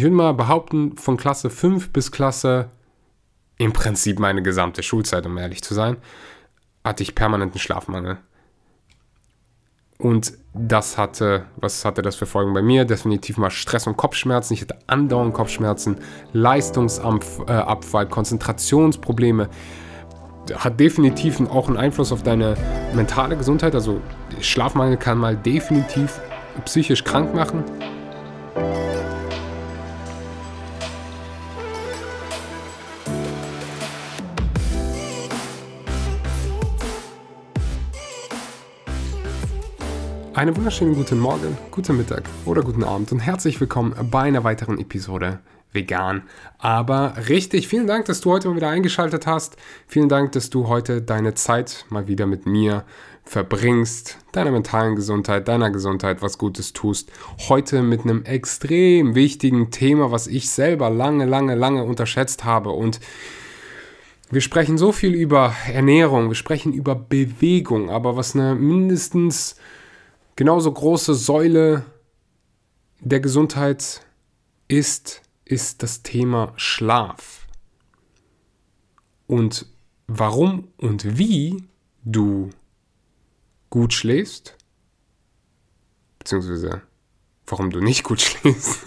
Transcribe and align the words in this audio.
ich 0.00 0.04
würde 0.04 0.16
mal 0.16 0.32
behaupten, 0.32 0.96
von 0.96 1.18
Klasse 1.18 1.50
5 1.50 1.92
bis 1.92 2.10
Klasse 2.10 2.70
im 3.58 3.74
Prinzip 3.74 4.18
meine 4.18 4.40
gesamte 4.40 4.82
Schulzeit, 4.82 5.26
um 5.26 5.36
ehrlich 5.36 5.62
zu 5.62 5.74
sein, 5.74 5.98
hatte 6.82 7.02
ich 7.02 7.14
permanenten 7.14 7.60
Schlafmangel. 7.60 8.16
Und 9.98 10.32
das 10.54 10.96
hatte, 10.96 11.44
was 11.56 11.84
hatte 11.84 12.00
das 12.00 12.16
für 12.16 12.24
Folgen 12.24 12.54
bei 12.54 12.62
mir? 12.62 12.86
Definitiv 12.86 13.36
mal 13.36 13.50
Stress 13.50 13.86
und 13.86 13.98
Kopfschmerzen. 13.98 14.54
Ich 14.54 14.62
hatte 14.62 14.78
andauernd 14.86 15.34
Kopfschmerzen, 15.34 15.98
Leistungsabfall, 16.32 18.08
Konzentrationsprobleme. 18.08 19.50
Hat 20.54 20.80
definitiv 20.80 21.42
auch 21.50 21.68
einen 21.68 21.76
Einfluss 21.76 22.10
auf 22.10 22.22
deine 22.22 22.54
mentale 22.94 23.36
Gesundheit. 23.36 23.74
Also 23.74 24.00
Schlafmangel 24.40 24.96
kann 24.96 25.18
mal 25.18 25.36
definitiv 25.36 26.18
psychisch 26.64 27.04
krank 27.04 27.34
machen. 27.34 27.64
Einen 40.40 40.56
wunderschönen 40.56 40.94
guten 40.94 41.18
Morgen, 41.18 41.58
guten 41.70 41.98
Mittag 41.98 42.22
oder 42.46 42.62
guten 42.62 42.82
Abend 42.82 43.12
und 43.12 43.20
herzlich 43.20 43.60
willkommen 43.60 43.94
bei 44.10 44.22
einer 44.22 44.42
weiteren 44.42 44.78
Episode 44.78 45.40
Vegan. 45.70 46.22
Aber 46.56 47.12
richtig, 47.28 47.68
vielen 47.68 47.86
Dank, 47.86 48.06
dass 48.06 48.22
du 48.22 48.30
heute 48.30 48.48
mal 48.48 48.56
wieder 48.56 48.70
eingeschaltet 48.70 49.26
hast. 49.26 49.58
Vielen 49.86 50.08
Dank, 50.08 50.32
dass 50.32 50.48
du 50.48 50.66
heute 50.66 51.02
deine 51.02 51.34
Zeit 51.34 51.84
mal 51.90 52.08
wieder 52.08 52.24
mit 52.24 52.46
mir 52.46 52.84
verbringst, 53.22 54.16
deiner 54.32 54.50
mentalen 54.50 54.96
Gesundheit, 54.96 55.46
deiner 55.46 55.68
Gesundheit 55.68 56.22
was 56.22 56.38
Gutes 56.38 56.72
tust. 56.72 57.12
Heute 57.50 57.82
mit 57.82 58.00
einem 58.04 58.24
extrem 58.24 59.14
wichtigen 59.14 59.70
Thema, 59.70 60.10
was 60.10 60.26
ich 60.26 60.48
selber 60.48 60.88
lange, 60.88 61.26
lange, 61.26 61.54
lange 61.54 61.84
unterschätzt 61.84 62.46
habe 62.46 62.70
und 62.70 62.98
wir 64.30 64.40
sprechen 64.40 64.78
so 64.78 64.90
viel 64.90 65.12
über 65.12 65.54
Ernährung, 65.70 66.28
wir 66.28 66.34
sprechen 66.34 66.72
über 66.72 66.94
Bewegung, 66.94 67.90
aber 67.90 68.16
was 68.16 68.34
eine 68.34 68.54
mindestens 68.54 69.56
genauso 70.40 70.72
große 70.72 71.12
Säule 71.12 71.84
der 72.98 73.20
Gesundheit 73.20 74.00
ist, 74.68 75.20
ist 75.44 75.82
das 75.82 76.02
Thema 76.02 76.54
Schlaf. 76.56 77.46
Und 79.26 79.66
warum 80.06 80.68
und 80.78 81.18
wie 81.18 81.64
du 82.06 82.48
gut 83.68 83.92
schläfst, 83.92 84.56
beziehungsweise 86.18 86.80
warum 87.46 87.68
du 87.68 87.80
nicht 87.80 88.02
gut 88.02 88.20
schläfst. 88.22 88.80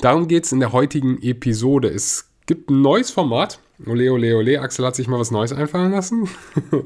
Darum 0.00 0.28
geht 0.28 0.44
es 0.44 0.52
in 0.52 0.60
der 0.60 0.70
heutigen 0.70 1.20
Episode. 1.20 1.88
Es 1.88 2.30
gibt 2.46 2.70
ein 2.70 2.80
neues 2.80 3.10
Format. 3.10 3.58
Ole, 3.86 4.12
ole, 4.12 4.36
ole. 4.36 4.60
Axel 4.60 4.86
hat 4.86 4.94
sich 4.94 5.08
mal 5.08 5.18
was 5.18 5.30
Neues 5.30 5.52
einfallen 5.52 5.92
lassen. 5.92 6.28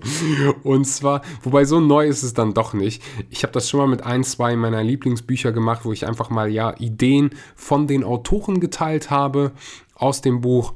und 0.62 0.86
zwar, 0.86 1.22
wobei 1.42 1.64
so 1.64 1.80
neu 1.80 2.06
ist 2.06 2.22
es 2.22 2.34
dann 2.34 2.54
doch 2.54 2.72
nicht. 2.72 3.02
Ich 3.30 3.42
habe 3.42 3.52
das 3.52 3.68
schon 3.68 3.80
mal 3.80 3.86
mit 3.86 4.02
ein, 4.02 4.24
zwei 4.24 4.56
meiner 4.56 4.82
Lieblingsbücher 4.82 5.52
gemacht, 5.52 5.84
wo 5.84 5.92
ich 5.92 6.06
einfach 6.06 6.30
mal 6.30 6.48
ja 6.48 6.74
Ideen 6.78 7.30
von 7.54 7.86
den 7.86 8.04
Autoren 8.04 8.60
geteilt 8.60 9.10
habe 9.10 9.52
aus 9.94 10.20
dem 10.20 10.40
Buch. 10.40 10.74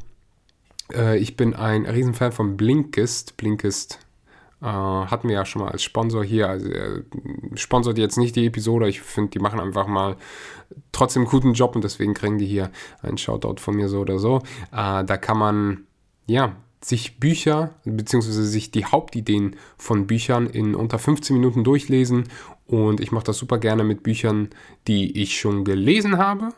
Äh, 0.92 1.18
ich 1.18 1.36
bin 1.36 1.54
ein 1.54 1.86
Riesenfan 1.86 2.32
von 2.32 2.56
Blinkist. 2.56 3.36
Blinkist 3.36 3.98
äh, 4.62 4.66
hatten 4.66 5.28
wir 5.28 5.36
ja 5.36 5.44
schon 5.44 5.62
mal 5.62 5.70
als 5.70 5.82
Sponsor 5.82 6.24
hier. 6.24 6.48
Also 6.48 6.68
äh, 6.68 7.02
sponsort 7.54 7.98
jetzt 7.98 8.18
nicht 8.18 8.36
die 8.36 8.46
Episode. 8.46 8.88
Ich 8.88 9.00
finde, 9.00 9.30
die 9.30 9.38
machen 9.38 9.60
einfach 9.60 9.86
mal 9.86 10.16
trotzdem 10.92 11.22
einen 11.22 11.30
guten 11.30 11.54
Job 11.54 11.74
und 11.74 11.84
deswegen 11.84 12.14
kriegen 12.14 12.38
die 12.38 12.46
hier 12.46 12.70
einen 13.02 13.18
Shoutout 13.18 13.60
von 13.60 13.74
mir 13.74 13.88
so 13.88 14.00
oder 14.00 14.18
so. 14.18 14.38
Äh, 14.72 15.04
da 15.04 15.16
kann 15.16 15.38
man 15.38 15.86
ja, 16.30 16.56
sich 16.82 17.18
Bücher 17.18 17.74
bzw. 17.84 18.30
sich 18.30 18.70
die 18.70 18.86
Hauptideen 18.86 19.56
von 19.76 20.06
Büchern 20.06 20.46
in 20.46 20.74
unter 20.74 20.98
15 20.98 21.36
Minuten 21.36 21.64
durchlesen. 21.64 22.24
Und 22.66 23.00
ich 23.00 23.12
mache 23.12 23.24
das 23.24 23.38
super 23.38 23.58
gerne 23.58 23.84
mit 23.84 24.02
Büchern, 24.02 24.48
die 24.86 25.20
ich 25.20 25.38
schon 25.38 25.64
gelesen 25.64 26.18
habe. 26.18 26.50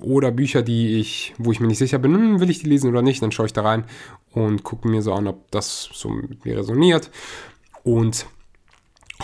Oder 0.00 0.30
Bücher, 0.30 0.62
die 0.62 1.00
ich, 1.00 1.34
wo 1.38 1.50
ich 1.50 1.58
mir 1.58 1.66
nicht 1.66 1.78
sicher 1.78 1.98
bin, 1.98 2.14
hm, 2.14 2.40
will 2.40 2.50
ich 2.50 2.60
die 2.60 2.68
lesen 2.68 2.90
oder 2.90 3.02
nicht, 3.02 3.22
dann 3.22 3.32
schaue 3.32 3.46
ich 3.46 3.52
da 3.52 3.62
rein 3.62 3.84
und 4.32 4.62
gucke 4.62 4.86
mir 4.86 5.02
so 5.02 5.12
an, 5.12 5.26
ob 5.26 5.50
das 5.50 5.88
so 5.92 6.10
mit 6.10 6.44
mir 6.44 6.58
resoniert. 6.58 7.10
Und 7.82 8.26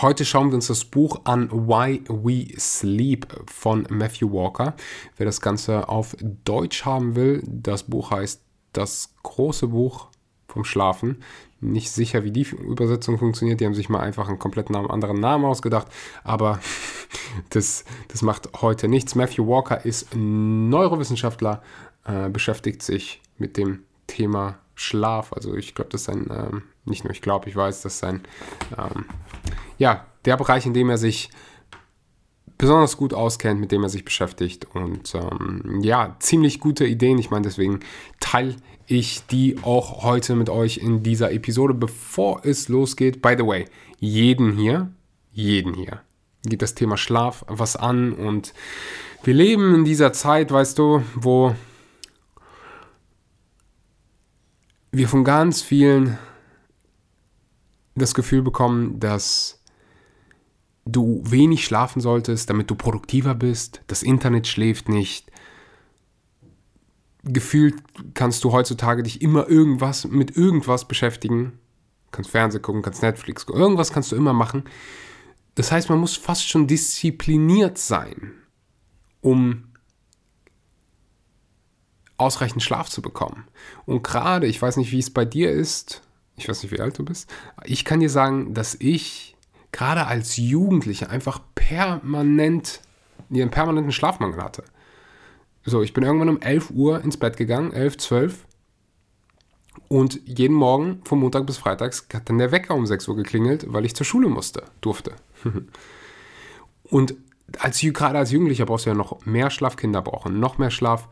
Heute 0.02 0.26
schauen 0.26 0.50
wir 0.50 0.56
uns 0.56 0.66
das 0.66 0.84
Buch 0.84 1.22
an 1.24 1.50
Why 1.50 2.02
We 2.08 2.48
Sleep 2.60 3.26
von 3.50 3.86
Matthew 3.88 4.30
Walker. 4.30 4.74
Wer 5.16 5.24
das 5.24 5.40
Ganze 5.40 5.88
auf 5.88 6.14
Deutsch 6.44 6.84
haben 6.84 7.16
will, 7.16 7.42
das 7.46 7.84
Buch 7.84 8.10
heißt 8.10 8.42
Das 8.74 9.14
große 9.22 9.68
Buch 9.68 10.08
vom 10.48 10.64
Schlafen. 10.64 11.22
Nicht 11.60 11.90
sicher, 11.90 12.24
wie 12.24 12.30
die 12.30 12.42
Übersetzung 12.42 13.16
funktioniert. 13.16 13.58
Die 13.60 13.64
haben 13.64 13.74
sich 13.74 13.88
mal 13.88 14.00
einfach 14.00 14.28
einen 14.28 14.38
komplett 14.38 14.70
anderen 14.70 15.18
Namen 15.18 15.46
ausgedacht. 15.46 15.86
Aber 16.24 16.60
das, 17.48 17.86
das 18.08 18.20
macht 18.20 18.50
heute 18.60 18.88
nichts. 18.88 19.14
Matthew 19.14 19.46
Walker 19.46 19.82
ist 19.82 20.14
Neurowissenschaftler, 20.14 21.62
äh, 22.04 22.28
beschäftigt 22.28 22.82
sich 22.82 23.22
mit 23.38 23.56
dem 23.56 23.84
Thema 24.06 24.58
Schlaf. 24.74 25.32
Also 25.32 25.54
ich 25.54 25.74
glaube, 25.74 25.90
das 25.90 26.02
ist 26.02 26.10
ein, 26.10 26.28
ähm, 26.30 26.62
nicht 26.86 27.04
nur 27.04 27.12
ich 27.12 27.22
glaube, 27.22 27.48
ich 27.48 27.56
weiß, 27.56 27.82
das 27.82 27.96
ist 27.96 28.04
ein 28.04 28.22
ähm, 28.76 29.04
ja, 29.78 30.06
der 30.24 30.36
Bereich, 30.36 30.66
in 30.66 30.74
dem 30.74 30.90
er 30.90 30.98
sich 30.98 31.30
besonders 32.58 32.96
gut 32.96 33.12
auskennt, 33.12 33.60
mit 33.60 33.72
dem 33.72 33.82
er 33.82 33.88
sich 33.88 34.04
beschäftigt. 34.04 34.66
Und 34.74 35.14
ähm, 35.14 35.80
ja, 35.82 36.16
ziemlich 36.20 36.58
gute 36.60 36.86
Ideen. 36.86 37.18
Ich 37.18 37.30
meine, 37.30 37.42
deswegen 37.42 37.80
teile 38.18 38.56
ich 38.86 39.26
die 39.26 39.58
auch 39.62 40.02
heute 40.04 40.34
mit 40.34 40.48
euch 40.48 40.78
in 40.78 41.02
dieser 41.02 41.32
Episode. 41.32 41.74
Bevor 41.74 42.40
es 42.44 42.68
losgeht, 42.68 43.20
by 43.20 43.34
the 43.36 43.46
way, 43.46 43.66
jeden 43.98 44.56
hier, 44.56 44.90
jeden 45.32 45.74
hier 45.74 46.00
geht 46.48 46.62
das 46.62 46.74
Thema 46.74 46.96
Schlaf 46.96 47.44
was 47.48 47.76
an. 47.76 48.12
Und 48.12 48.54
wir 49.24 49.34
leben 49.34 49.74
in 49.74 49.84
dieser 49.84 50.12
Zeit, 50.12 50.50
weißt 50.50 50.78
du, 50.78 51.02
wo 51.14 51.54
wir 54.92 55.08
von 55.08 55.24
ganz 55.24 55.60
vielen 55.60 56.18
das 57.96 58.14
Gefühl 58.14 58.42
bekommen, 58.42 59.00
dass 59.00 59.62
du 60.84 61.22
wenig 61.24 61.64
schlafen 61.64 62.00
solltest, 62.00 62.48
damit 62.48 62.70
du 62.70 62.74
produktiver 62.74 63.34
bist. 63.34 63.82
Das 63.88 64.02
Internet 64.02 64.46
schläft 64.46 64.88
nicht. 64.88 65.30
Gefühlt 67.24 67.74
kannst 68.14 68.44
du 68.44 68.52
heutzutage 68.52 69.02
dich 69.02 69.20
immer 69.20 69.48
irgendwas 69.48 70.06
mit 70.06 70.36
irgendwas 70.36 70.86
beschäftigen. 70.86 71.58
Kannst 72.12 72.30
Fernsehen 72.30 72.62
gucken, 72.62 72.82
kannst 72.82 73.02
Netflix 73.02 73.46
gucken, 73.46 73.60
irgendwas 73.60 73.92
kannst 73.92 74.12
du 74.12 74.16
immer 74.16 74.32
machen. 74.32 74.64
Das 75.56 75.72
heißt, 75.72 75.88
man 75.88 75.98
muss 75.98 76.16
fast 76.16 76.48
schon 76.48 76.68
diszipliniert 76.68 77.78
sein, 77.78 78.32
um 79.22 79.72
ausreichend 82.16 82.62
Schlaf 82.62 82.88
zu 82.88 83.02
bekommen. 83.02 83.48
Und 83.86 84.04
gerade, 84.04 84.46
ich 84.46 84.60
weiß 84.62 84.76
nicht, 84.76 84.92
wie 84.92 84.98
es 84.98 85.10
bei 85.10 85.24
dir 85.24 85.50
ist, 85.50 86.02
ich 86.36 86.48
weiß 86.48 86.62
nicht, 86.62 86.72
wie 86.72 86.80
alt 86.80 86.98
du 86.98 87.04
bist, 87.04 87.30
ich 87.64 87.84
kann 87.84 88.00
dir 88.00 88.10
sagen, 88.10 88.54
dass 88.54 88.76
ich 88.78 89.36
gerade 89.72 90.06
als 90.06 90.36
Jugendlicher 90.36 91.10
einfach 91.10 91.40
permanent, 91.54 92.80
einen 93.30 93.50
permanenten 93.50 93.92
Schlafmangel 93.92 94.42
hatte. 94.42 94.64
So, 95.64 95.82
ich 95.82 95.92
bin 95.92 96.04
irgendwann 96.04 96.28
um 96.28 96.40
11 96.40 96.70
Uhr 96.70 97.02
ins 97.02 97.16
Bett 97.16 97.36
gegangen, 97.36 97.72
11, 97.72 97.98
12. 97.98 98.46
Und 99.88 100.20
jeden 100.24 100.54
Morgen 100.54 101.00
von 101.04 101.18
Montag 101.18 101.46
bis 101.46 101.58
Freitags 101.58 102.06
hat 102.12 102.28
dann 102.28 102.38
der 102.38 102.52
Wecker 102.52 102.74
um 102.74 102.86
6 102.86 103.06
Uhr 103.08 103.16
geklingelt, 103.16 103.66
weil 103.68 103.84
ich 103.84 103.94
zur 103.94 104.06
Schule 104.06 104.28
musste, 104.28 104.64
durfte. 104.80 105.12
und 106.84 107.14
als, 107.58 107.80
gerade 107.80 108.18
als 108.18 108.30
Jugendlicher 108.30 108.66
brauchst 108.66 108.86
du 108.86 108.90
ja 108.90 108.96
noch 108.96 109.24
mehr 109.26 109.50
Schlaf, 109.50 109.76
Kinder 109.76 110.02
brauchen 110.02 110.40
noch 110.40 110.58
mehr 110.58 110.70
Schlaf 110.70 111.08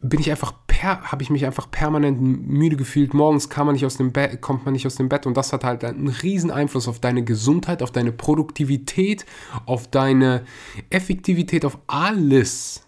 bin 0.00 0.20
ich 0.20 0.30
einfach 0.30 0.54
habe 0.82 1.22
ich 1.22 1.30
mich 1.30 1.44
einfach 1.46 1.70
permanent 1.70 2.20
müde 2.20 2.76
gefühlt. 2.76 3.14
Morgens 3.14 3.50
kam 3.50 3.66
man 3.66 3.74
nicht 3.74 3.84
aus 3.84 3.96
dem 3.96 4.12
Bett, 4.12 4.40
kommt 4.40 4.64
man 4.64 4.72
nicht 4.72 4.86
aus 4.86 4.94
dem 4.94 5.08
Bett 5.08 5.26
und 5.26 5.36
das 5.36 5.52
hat 5.52 5.64
halt 5.64 5.84
einen 5.84 6.08
riesen 6.08 6.50
Einfluss 6.50 6.88
auf 6.88 7.00
deine 7.00 7.22
Gesundheit, 7.22 7.82
auf 7.82 7.90
deine 7.90 8.12
Produktivität, 8.12 9.26
auf 9.66 9.88
deine 9.88 10.44
Effektivität, 10.88 11.64
auf 11.64 11.78
alles. 11.86 12.86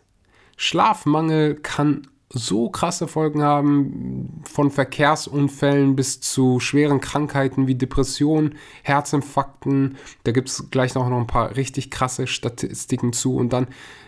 Schlafmangel 0.56 1.56
kann 1.56 2.06
so 2.30 2.70
krasse 2.70 3.08
Folgen 3.08 3.42
haben, 3.42 4.42
von 4.44 4.70
Verkehrsunfällen 4.70 5.94
bis 5.96 6.20
zu 6.20 6.60
schweren 6.60 7.00
Krankheiten 7.00 7.66
wie 7.66 7.74
Depressionen, 7.74 8.54
Herzinfarkten. 8.82 9.96
Da 10.24 10.32
gibt 10.32 10.48
es 10.48 10.70
gleich 10.70 10.94
noch 10.94 11.06
ein 11.10 11.26
paar 11.26 11.56
richtig 11.56 11.90
krasse 11.90 12.26
Statistiken 12.26 13.12
zu. 13.12 13.36
Und 13.36 13.52
dann, 13.52 13.66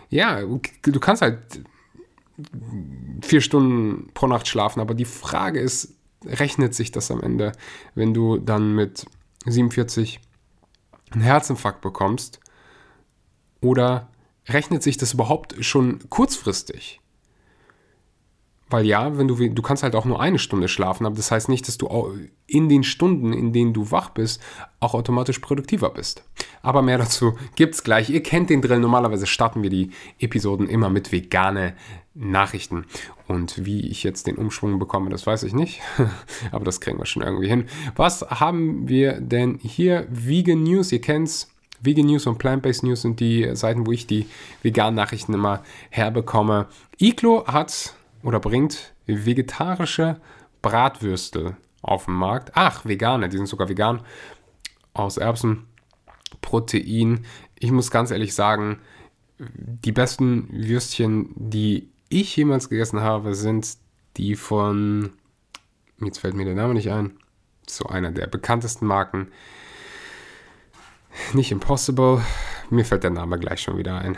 ja, 0.09 0.41
du 0.41 1.01
kannst 1.01 1.21
halt 1.21 1.65
vier 3.23 3.41
Stunden 3.41 4.11
pro 4.15 4.27
Nacht 4.27 4.49
schlafen. 4.49 4.81
Aber 4.81 4.95
die 4.95 5.05
Frage 5.05 5.61
ist, 5.61 5.95
rechnet 6.25 6.75
sich 6.75 6.91
das 6.91 7.11
am 7.11 7.21
Ende, 7.23 7.53
wenn 7.95 8.15
du 8.15 8.39
dann 8.39 8.75
mit 8.75 9.07
47 9.47 10.21
einen 11.11 11.23
Herzinfarkt 11.23 11.81
bekommst 11.81 12.41
Oder 13.61 14.09
rechnet 14.49 14.83
sich 14.83 14.97
das 14.97 15.15
überhaupt 15.15 15.63
schon 15.65 16.09
kurzfristig? 16.11 17.01
Weil 18.71 18.87
ja, 18.87 19.19
wenn 19.19 19.29
du, 19.29 19.37
du 19.37 19.63
kannst 19.63 19.83
halt 19.83 19.95
auch 19.95 20.07
nur 20.07 20.21
eine 20.21 20.39
Stunde 20.39 20.69
schlafen, 20.69 21.05
aber 21.05 21.17
das 21.17 21.31
heißt 21.31 21.49
nicht, 21.49 21.69
dass 21.69 21.77
du 21.77 21.89
in 22.47 22.69
den 22.69 22.83
Stunden, 22.83 23.33
in 23.33 23.53
denen 23.53 23.75
du 23.75 23.91
wach 23.91 24.11
bist, 24.11 24.41
auch 24.81 24.95
automatisch 24.95 25.39
produktiver 25.39 25.91
bist. 25.91 26.25
Aber 26.63 26.81
mehr 26.81 26.99
dazu 26.99 27.37
gibt's 27.57 27.85
gleich. 27.85 28.09
Ihr 28.09 28.23
kennt 28.23 28.51
den 28.51 28.63
Drill. 28.63 28.81
Normalerweise 28.81 29.27
starten 29.27 29.63
wir 29.63 29.71
die 29.71 29.91
Episoden 30.19 30.69
immer 30.69 30.89
mit 30.89 31.13
vegane 31.13 31.75
Nachrichten. 32.15 32.87
Und 33.27 33.67
wie 33.67 33.87
ich 33.89 34.03
jetzt 34.03 34.27
den 34.27 34.37
Umschwung 34.37 34.79
bekomme, 34.79 35.11
das 35.11 35.27
weiß 35.27 35.43
ich 35.43 35.53
nicht. 35.53 35.81
aber 36.53 36.65
das 36.65 36.81
kriegen 36.81 36.99
wir 36.99 37.07
schon 37.07 37.23
irgendwie 37.23 37.49
hin. 37.49 37.67
Was 37.97 38.23
haben 38.23 38.89
wir 38.89 39.21
denn 39.21 39.59
hier? 39.63 40.07
Vegan 40.11 40.63
News, 40.63 40.91
ihr 40.91 41.01
kennt's. 41.01 41.51
Vegan 41.81 42.07
News 42.07 42.27
und 42.27 42.39
Plant-Based 42.39 42.83
News 42.83 43.03
sind 43.03 43.21
die 43.21 43.55
Seiten, 43.55 43.87
wo 43.87 43.93
ich 43.93 44.07
die 44.07 44.27
veganen 44.63 44.95
Nachrichten 44.95 45.35
immer 45.35 45.63
herbekomme. 45.91 46.67
Iglo 46.99 47.47
hat 47.47 47.95
oder 48.25 48.41
bringt 48.41 48.95
vegetarische 49.07 50.21
Bratwürstel 50.63 51.57
auf 51.83 52.07
den 52.07 52.15
Markt. 52.15 52.53
Ach, 52.55 52.85
vegane, 52.85 53.29
die 53.29 53.37
sind 53.37 53.47
sogar 53.47 53.69
vegan. 53.69 54.01
Aus 54.95 55.19
Erbsen, 55.19 55.67
Protein. 56.41 57.27
Ich 57.59 57.71
muss 57.71 57.91
ganz 57.91 58.11
ehrlich 58.11 58.35
sagen, 58.35 58.81
die 59.39 59.93
besten 59.93 60.49
Würstchen, 60.51 61.31
die 61.37 61.91
ich 62.09 62.35
jemals 62.37 62.69
gegessen 62.69 63.01
habe, 63.01 63.35
sind 63.35 63.77
die 64.17 64.37
von, 64.37 65.13
jetzt 66.01 66.19
fällt 66.19 66.35
mir 66.35 66.45
der 66.45 66.55
Name 66.55 66.75
nicht 66.75 66.91
ein, 66.91 67.19
so 67.67 67.87
einer 67.87 68.13
der 68.13 68.27
bekanntesten 68.27 68.87
Marken. 68.87 69.29
Nicht 71.33 71.53
Impossible, 71.53 72.23
mir 72.71 72.85
fällt 72.85 73.05
der 73.05 73.11
Name 73.11 73.39
gleich 73.39 73.61
schon 73.61 73.77
wieder 73.77 73.99
ein. 73.99 74.17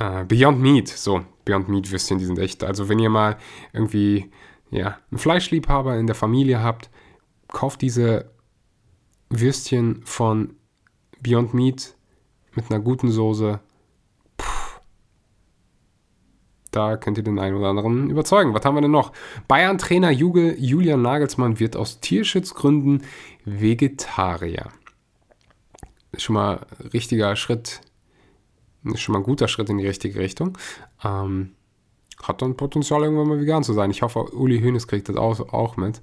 Uh, 0.00 0.24
Beyond 0.26 0.60
Meat, 0.60 0.88
so, 0.88 1.24
Beyond 1.44 1.68
Meat 1.68 1.90
Würstchen, 1.90 2.18
die 2.18 2.24
sind 2.24 2.38
echt. 2.38 2.64
Also 2.64 2.88
wenn 2.88 2.98
ihr 2.98 3.10
mal 3.10 3.36
irgendwie 3.72 4.30
ja, 4.70 4.98
einen 5.10 5.18
Fleischliebhaber 5.18 5.96
in 5.98 6.06
der 6.06 6.16
Familie 6.16 6.62
habt, 6.62 6.90
kauft 7.48 7.80
diese 7.80 8.30
Würstchen 9.30 10.02
von 10.04 10.56
Beyond 11.20 11.54
Meat 11.54 11.94
mit 12.54 12.70
einer 12.70 12.80
guten 12.80 13.10
Soße. 13.10 13.60
Da 16.72 16.96
könnt 16.96 17.18
ihr 17.18 17.24
den 17.24 17.38
einen 17.38 17.54
oder 17.54 17.68
anderen 17.68 18.10
überzeugen. 18.10 18.52
Was 18.52 18.64
haben 18.64 18.74
wir 18.74 18.82
denn 18.82 18.90
noch? 18.90 19.12
Bayern-Trainer 19.46 20.10
Julian 20.10 21.02
Nagelsmann 21.02 21.60
wird 21.60 21.76
aus 21.76 22.00
Tierschutzgründen 22.00 23.04
Vegetarier. 23.44 24.70
Schon 26.16 26.34
mal 26.34 26.66
richtiger 26.92 27.36
Schritt 27.36 27.80
ist 28.84 29.00
schon 29.00 29.12
mal 29.12 29.20
ein 29.20 29.24
guter 29.24 29.48
Schritt 29.48 29.70
in 29.70 29.78
die 29.78 29.86
richtige 29.86 30.18
Richtung. 30.18 30.58
Ähm, 31.02 31.52
hat 32.22 32.42
dann 32.42 32.56
Potenzial, 32.56 33.02
irgendwann 33.02 33.28
mal 33.28 33.40
vegan 33.40 33.64
zu 33.64 33.72
sein. 33.72 33.90
Ich 33.90 34.02
hoffe, 34.02 34.34
Uli 34.34 34.60
Hoeneß 34.60 34.86
kriegt 34.86 35.08
das 35.08 35.16
auch, 35.16 35.52
auch 35.52 35.76
mit. 35.76 36.00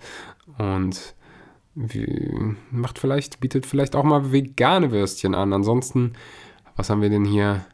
Und 0.57 1.15
macht 2.69 2.99
vielleicht, 2.99 3.39
bietet 3.39 3.65
vielleicht 3.65 3.95
auch 3.95 4.03
mal 4.03 4.31
vegane 4.31 4.91
Würstchen 4.91 5.35
an. 5.35 5.53
Ansonsten, 5.53 6.13
was 6.75 6.89
haben 6.89 7.01
wir 7.01 7.09
denn 7.09 7.25
hier 7.25 7.65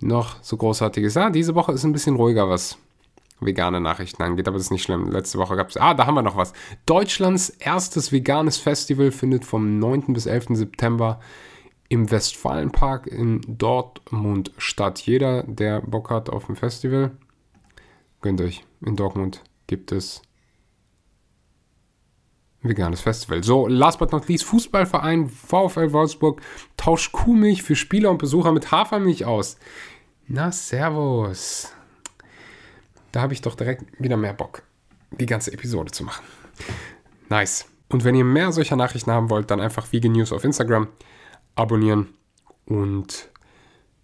noch 0.00 0.42
so 0.42 0.56
großartiges? 0.56 1.16
Ah, 1.16 1.30
diese 1.30 1.54
Woche 1.54 1.72
ist 1.72 1.84
ein 1.84 1.92
bisschen 1.92 2.16
ruhiger, 2.16 2.48
was 2.48 2.78
vegane 3.40 3.80
Nachrichten 3.80 4.22
angeht, 4.22 4.46
aber 4.46 4.58
das 4.58 4.66
ist 4.66 4.70
nicht 4.70 4.82
schlimm. 4.82 5.10
Letzte 5.10 5.38
Woche 5.38 5.56
gab 5.56 5.70
es, 5.70 5.76
ah, 5.76 5.94
da 5.94 6.06
haben 6.06 6.14
wir 6.14 6.22
noch 6.22 6.36
was. 6.36 6.52
Deutschlands 6.86 7.50
erstes 7.50 8.12
veganes 8.12 8.58
Festival 8.58 9.10
findet 9.10 9.44
vom 9.44 9.78
9. 9.78 10.12
bis 10.12 10.26
11. 10.26 10.48
September 10.50 11.20
im 11.90 12.10
Westfalenpark 12.10 13.08
in 13.08 13.42
Dortmund 13.46 14.52
statt. 14.56 15.00
Jeder, 15.00 15.42
der 15.42 15.80
Bock 15.82 16.08
hat 16.08 16.30
auf 16.30 16.48
ein 16.48 16.56
Festival, 16.56 17.10
gönnt 18.22 18.40
euch. 18.40 18.64
In 18.80 18.96
Dortmund 18.96 19.42
gibt 19.66 19.90
es 19.92 20.22
ein 22.62 22.70
veganes 22.70 23.00
Festival. 23.00 23.42
So, 23.42 23.66
last 23.66 23.98
but 23.98 24.12
not 24.12 24.28
least, 24.28 24.44
Fußballverein 24.44 25.28
VfL 25.28 25.92
Wolfsburg 25.92 26.40
tauscht 26.76 27.10
Kuhmilch 27.10 27.64
für 27.64 27.74
Spieler 27.74 28.10
und 28.10 28.18
Besucher 28.18 28.52
mit 28.52 28.70
Hafermilch 28.70 29.24
aus. 29.24 29.58
Na, 30.28 30.52
servus. 30.52 31.72
Da 33.10 33.22
habe 33.22 33.32
ich 33.32 33.42
doch 33.42 33.56
direkt 33.56 33.84
wieder 34.00 34.16
mehr 34.16 34.32
Bock, 34.32 34.62
die 35.10 35.26
ganze 35.26 35.52
Episode 35.52 35.90
zu 35.90 36.04
machen. 36.04 36.24
Nice. 37.28 37.66
Und 37.88 38.04
wenn 38.04 38.14
ihr 38.14 38.24
mehr 38.24 38.52
solcher 38.52 38.76
Nachrichten 38.76 39.10
haben 39.10 39.28
wollt, 39.28 39.50
dann 39.50 39.60
einfach 39.60 39.92
Vegan 39.92 40.12
News 40.12 40.32
auf 40.32 40.44
Instagram 40.44 40.86
abonnieren. 41.60 42.08
Und 42.66 43.30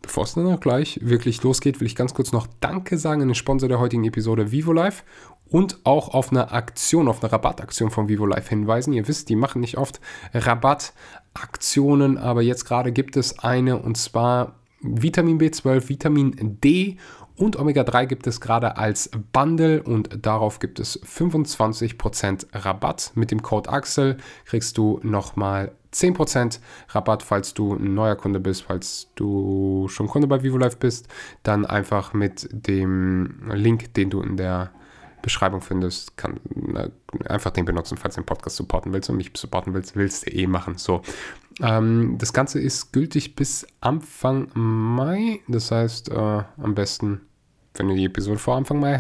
bevor 0.03 0.25
es 0.25 0.35
dann 0.35 0.47
auch 0.53 0.61
gleich 0.61 1.01
wirklich 1.03 1.43
losgeht, 1.43 1.81
will 1.81 1.87
ich 1.87 1.97
ganz 1.97 2.15
kurz 2.15 2.33
noch 2.33 2.47
Danke 2.61 2.99
sagen 2.99 3.23
an 3.23 3.29
den 3.29 3.35
Sponsor 3.35 3.69
der 3.69 3.81
heutigen 3.81 4.05
Episode 4.05 4.53
Vivo 4.53 4.73
Life 4.73 5.03
und 5.49 5.79
auch 5.85 6.09
auf 6.15 6.31
eine 6.31 6.51
Aktion, 6.53 7.09
auf 7.09 7.23
eine 7.23 7.33
Rabattaktion 7.33 7.91
von 7.91 8.09
Vivo 8.09 8.27
Life 8.27 8.49
hinweisen. 8.49 8.93
Ihr 8.93 9.07
wisst, 9.09 9.29
die 9.29 9.37
machen 9.37 9.61
nicht 9.61 9.79
oft 9.79 10.01
Rabattaktionen, 10.35 12.19
aber 12.19 12.43
jetzt 12.43 12.65
gerade 12.65 12.93
gibt 12.93 13.17
es 13.17 13.39
eine 13.39 13.79
und 13.79 13.97
zwar 13.97 14.57
Vitamin 14.81 15.39
B12, 15.39 15.89
Vitamin 15.89 16.35
D 16.61 16.99
und 17.37 17.59
Omega-3 17.59 18.07
gibt 18.07 18.27
es 18.27 18.41
gerade 18.41 18.77
als 18.77 19.11
Bundle 19.33 19.83
und 19.83 20.25
darauf 20.25 20.59
gibt 20.59 20.81
es 20.81 21.03
25% 21.03 22.47
Rabatt. 22.53 23.13
Mit 23.15 23.31
dem 23.31 23.43
Code 23.43 23.69
Axel 23.69 24.17
kriegst 24.47 24.79
du 24.79 25.01
nochmal 25.03 25.73
10% 25.93 26.61
Rabatt, 26.89 27.23
falls 27.23 27.55
du 27.55 27.75
ein 27.75 27.95
neuer 27.95 28.17
Kunde 28.17 28.41
bist, 28.41 28.63
falls 28.63 29.09
du 29.15 29.87
schon 29.89 30.09
Kunde 30.09 30.27
bei 30.29 30.43
VivoLife 30.43 30.77
bist, 30.79 31.09
dann 31.43 31.67
einfach 31.67 32.13
mit 32.13 32.49
dem 32.51 33.51
Link, 33.53 33.95
den 33.95 34.11
du 34.11 34.23
in 34.23 34.37
der 34.37 34.71
Beschreibung 35.27 35.61
findest, 35.61 36.17
kann 36.17 36.39
na, 36.55 36.89
einfach 37.29 37.51
den 37.51 37.65
benutzen, 37.65 37.97
falls 37.97 38.15
du 38.15 38.21
den 38.21 38.27
Podcast 38.27 38.57
supporten 38.57 38.93
willst 38.93 39.11
und 39.11 39.17
mich 39.17 39.33
supporten 39.35 39.75
willst, 39.75 39.97
willst 39.97 40.27
du 40.27 40.31
eh 40.31 40.47
machen. 40.47 40.79
So. 40.79 41.03
Ähm, 41.61 42.17
das 42.19 42.33
Ganze 42.33 42.61
ist 42.61 42.93
gültig 42.93 43.35
bis 43.35 43.67
Anfang 43.81 44.51
Mai. 44.55 45.41
Das 45.49 45.73
heißt, 45.73 46.11
äh, 46.11 46.15
am 46.15 46.75
besten, 46.77 47.23
wenn 47.79 47.89
du 47.89 47.95
die 47.95 48.05
Episode 48.05 48.39
vor 48.39 48.57
Anfang 48.57 48.81
Mai 48.81 48.99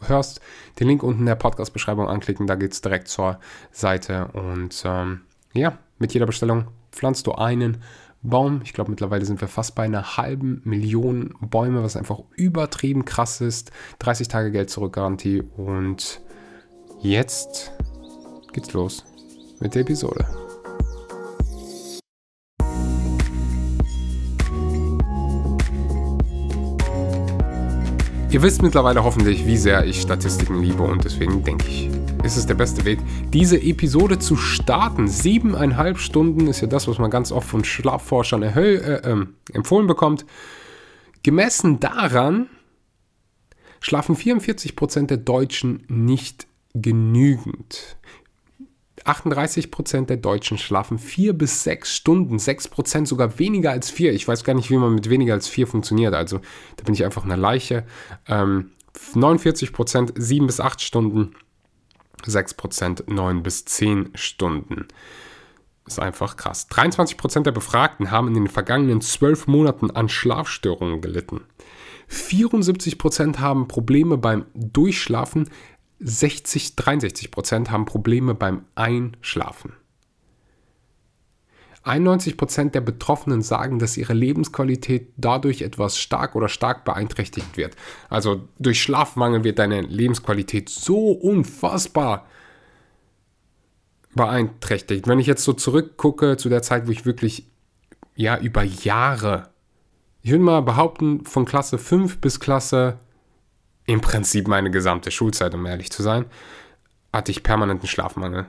hörst, 0.00 0.40
den 0.80 0.88
Link 0.88 1.02
unten 1.02 1.20
in 1.20 1.26
der 1.26 1.34
Podcast-Beschreibung 1.34 2.08
anklicken. 2.08 2.46
Da 2.46 2.54
geht 2.54 2.72
es 2.72 2.80
direkt 2.80 3.08
zur 3.08 3.38
Seite. 3.70 4.28
Und 4.32 4.82
ähm, 4.84 5.22
ja, 5.52 5.78
mit 5.98 6.14
jeder 6.14 6.26
Bestellung 6.26 6.66
pflanzt 6.92 7.26
du 7.26 7.32
einen 7.32 7.78
Baum. 8.22 8.60
Ich 8.64 8.72
glaube, 8.72 8.90
mittlerweile 8.90 9.24
sind 9.24 9.40
wir 9.40 9.48
fast 9.48 9.74
bei 9.74 9.84
einer 9.84 10.16
halben 10.16 10.60
Million 10.64 11.34
Bäume, 11.40 11.82
was 11.82 11.96
einfach 11.96 12.20
übertrieben 12.34 13.04
krass 13.04 13.40
ist. 13.40 13.70
30 14.00 14.28
Tage 14.28 14.50
Geld 14.50 14.70
zurück 14.70 14.94
Garantie. 14.94 15.42
Und 15.56 16.20
jetzt 17.00 17.72
geht's 18.52 18.72
los 18.72 19.04
mit 19.60 19.74
der 19.74 19.82
Episode. 19.82 20.45
Ihr 28.28 28.42
wisst 28.42 28.60
mittlerweile 28.60 29.04
hoffentlich, 29.04 29.46
wie 29.46 29.56
sehr 29.56 29.84
ich 29.84 30.00
Statistiken 30.00 30.60
liebe 30.60 30.82
und 30.82 31.04
deswegen 31.04 31.44
denke 31.44 31.68
ich, 31.68 31.88
ist 32.24 32.36
es 32.36 32.44
der 32.44 32.54
beste 32.54 32.84
Weg, 32.84 32.98
diese 33.32 33.56
Episode 33.56 34.18
zu 34.18 34.36
starten. 34.36 35.06
Siebeneinhalb 35.06 35.98
Stunden 35.98 36.48
ist 36.48 36.60
ja 36.60 36.66
das, 36.66 36.88
was 36.88 36.98
man 36.98 37.08
ganz 37.10 37.30
oft 37.30 37.48
von 37.48 37.62
Schlafforschern 37.64 38.42
äh, 38.42 38.74
äh, 38.74 39.26
empfohlen 39.52 39.86
bekommt. 39.86 40.26
Gemessen 41.22 41.78
daran 41.78 42.48
schlafen 43.80 44.16
44% 44.16 45.06
der 45.06 45.18
Deutschen 45.18 45.84
nicht 45.86 46.48
genügend. 46.74 47.96
38% 49.06 50.06
der 50.06 50.16
Deutschen 50.16 50.58
schlafen 50.58 50.98
vier 50.98 51.32
bis 51.32 51.62
sechs 51.62 51.94
Stunden, 51.94 52.36
6% 52.36 53.06
sogar 53.06 53.38
weniger 53.38 53.70
als 53.70 53.90
vier. 53.90 54.12
Ich 54.12 54.26
weiß 54.26 54.44
gar 54.44 54.54
nicht, 54.54 54.70
wie 54.70 54.76
man 54.76 54.94
mit 54.94 55.08
weniger 55.08 55.34
als 55.34 55.48
vier 55.48 55.66
funktioniert. 55.66 56.14
Also 56.14 56.40
da 56.76 56.84
bin 56.84 56.94
ich 56.94 57.04
einfach 57.04 57.24
eine 57.24 57.36
Leiche. 57.36 57.84
Ähm, 58.26 58.70
49% 59.14 60.12
sieben 60.16 60.46
bis 60.46 60.60
acht 60.60 60.80
Stunden. 60.80 61.34
6% 62.24 63.12
9 63.12 63.42
bis 63.42 63.64
10 63.66 64.10
Stunden. 64.14 64.86
Ist 65.86 66.00
einfach 66.00 66.36
krass. 66.36 66.68
23% 66.70 67.42
der 67.42 67.52
Befragten 67.52 68.10
haben 68.10 68.28
in 68.28 68.34
den 68.34 68.48
vergangenen 68.48 69.00
12 69.00 69.46
Monaten 69.46 69.90
an 69.90 70.08
Schlafstörungen 70.08 71.00
gelitten. 71.00 71.42
74% 72.10 73.38
haben 73.38 73.68
Probleme 73.68 74.16
beim 74.16 74.46
Durchschlafen, 74.54 75.48
60, 75.98 76.74
63% 76.76 77.70
haben 77.70 77.84
Probleme 77.84 78.34
beim 78.34 78.64
Einschlafen. 78.74 79.72
91% 81.84 82.70
der 82.70 82.80
Betroffenen 82.80 83.42
sagen, 83.42 83.78
dass 83.78 83.96
ihre 83.96 84.12
Lebensqualität 84.12 85.12
dadurch 85.16 85.62
etwas 85.62 85.98
stark 85.98 86.34
oder 86.34 86.48
stark 86.48 86.84
beeinträchtigt 86.84 87.56
wird. 87.56 87.76
Also 88.08 88.48
durch 88.58 88.82
Schlafmangel 88.82 89.44
wird 89.44 89.60
deine 89.60 89.82
Lebensqualität 89.82 90.68
so 90.68 91.12
unfassbar 91.12 92.26
beeinträchtigt. 94.14 95.06
Wenn 95.06 95.20
ich 95.20 95.28
jetzt 95.28 95.44
so 95.44 95.52
zurückgucke 95.52 96.36
zu 96.36 96.48
der 96.48 96.62
Zeit, 96.62 96.88
wo 96.88 96.90
ich 96.90 97.06
wirklich 97.06 97.46
ja 98.16 98.36
über 98.38 98.64
Jahre 98.64 99.50
ich 100.26 100.32
würde 100.32 100.42
mal 100.42 100.60
behaupten, 100.60 101.24
von 101.24 101.44
Klasse 101.44 101.78
5 101.78 102.18
bis 102.18 102.40
Klasse, 102.40 102.98
im 103.86 104.00
Prinzip 104.00 104.48
meine 104.48 104.70
gesamte 104.70 105.10
Schulzeit, 105.10 105.54
um 105.54 105.64
ehrlich 105.64 105.90
zu 105.90 106.02
sein, 106.02 106.26
hatte 107.12 107.30
ich 107.30 107.42
permanenten 107.42 107.88
Schlafmangel. 107.88 108.46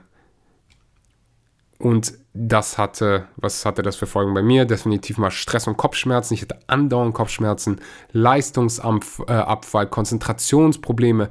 Und 1.78 2.14
das 2.34 2.76
hatte, 2.76 3.28
was 3.36 3.64
hatte 3.64 3.82
das 3.82 3.96
für 3.96 4.06
Folgen 4.06 4.34
bei 4.34 4.42
mir? 4.42 4.64
Definitiv 4.64 5.16
mal 5.16 5.30
Stress 5.30 5.68
und 5.68 5.76
Kopfschmerzen. 5.76 6.34
Ich 6.34 6.42
hatte 6.42 6.58
andauernd 6.66 7.14
Kopfschmerzen, 7.14 7.80
Leistungsabfall, 8.12 9.86
Konzentrationsprobleme. 9.86 11.30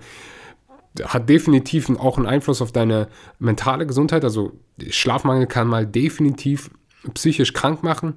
Hat 1.03 1.27
definitiv 1.29 1.89
auch 1.99 2.17
einen 2.17 2.27
Einfluss 2.27 2.61
auf 2.61 2.71
deine 2.71 3.09
mentale 3.39 3.85
Gesundheit. 3.85 4.23
Also 4.23 4.53
Schlafmangel 4.89 5.47
kann 5.47 5.67
mal 5.67 5.85
definitiv 5.85 6.71
psychisch 7.13 7.51
krank 7.51 7.83
machen. 7.83 8.15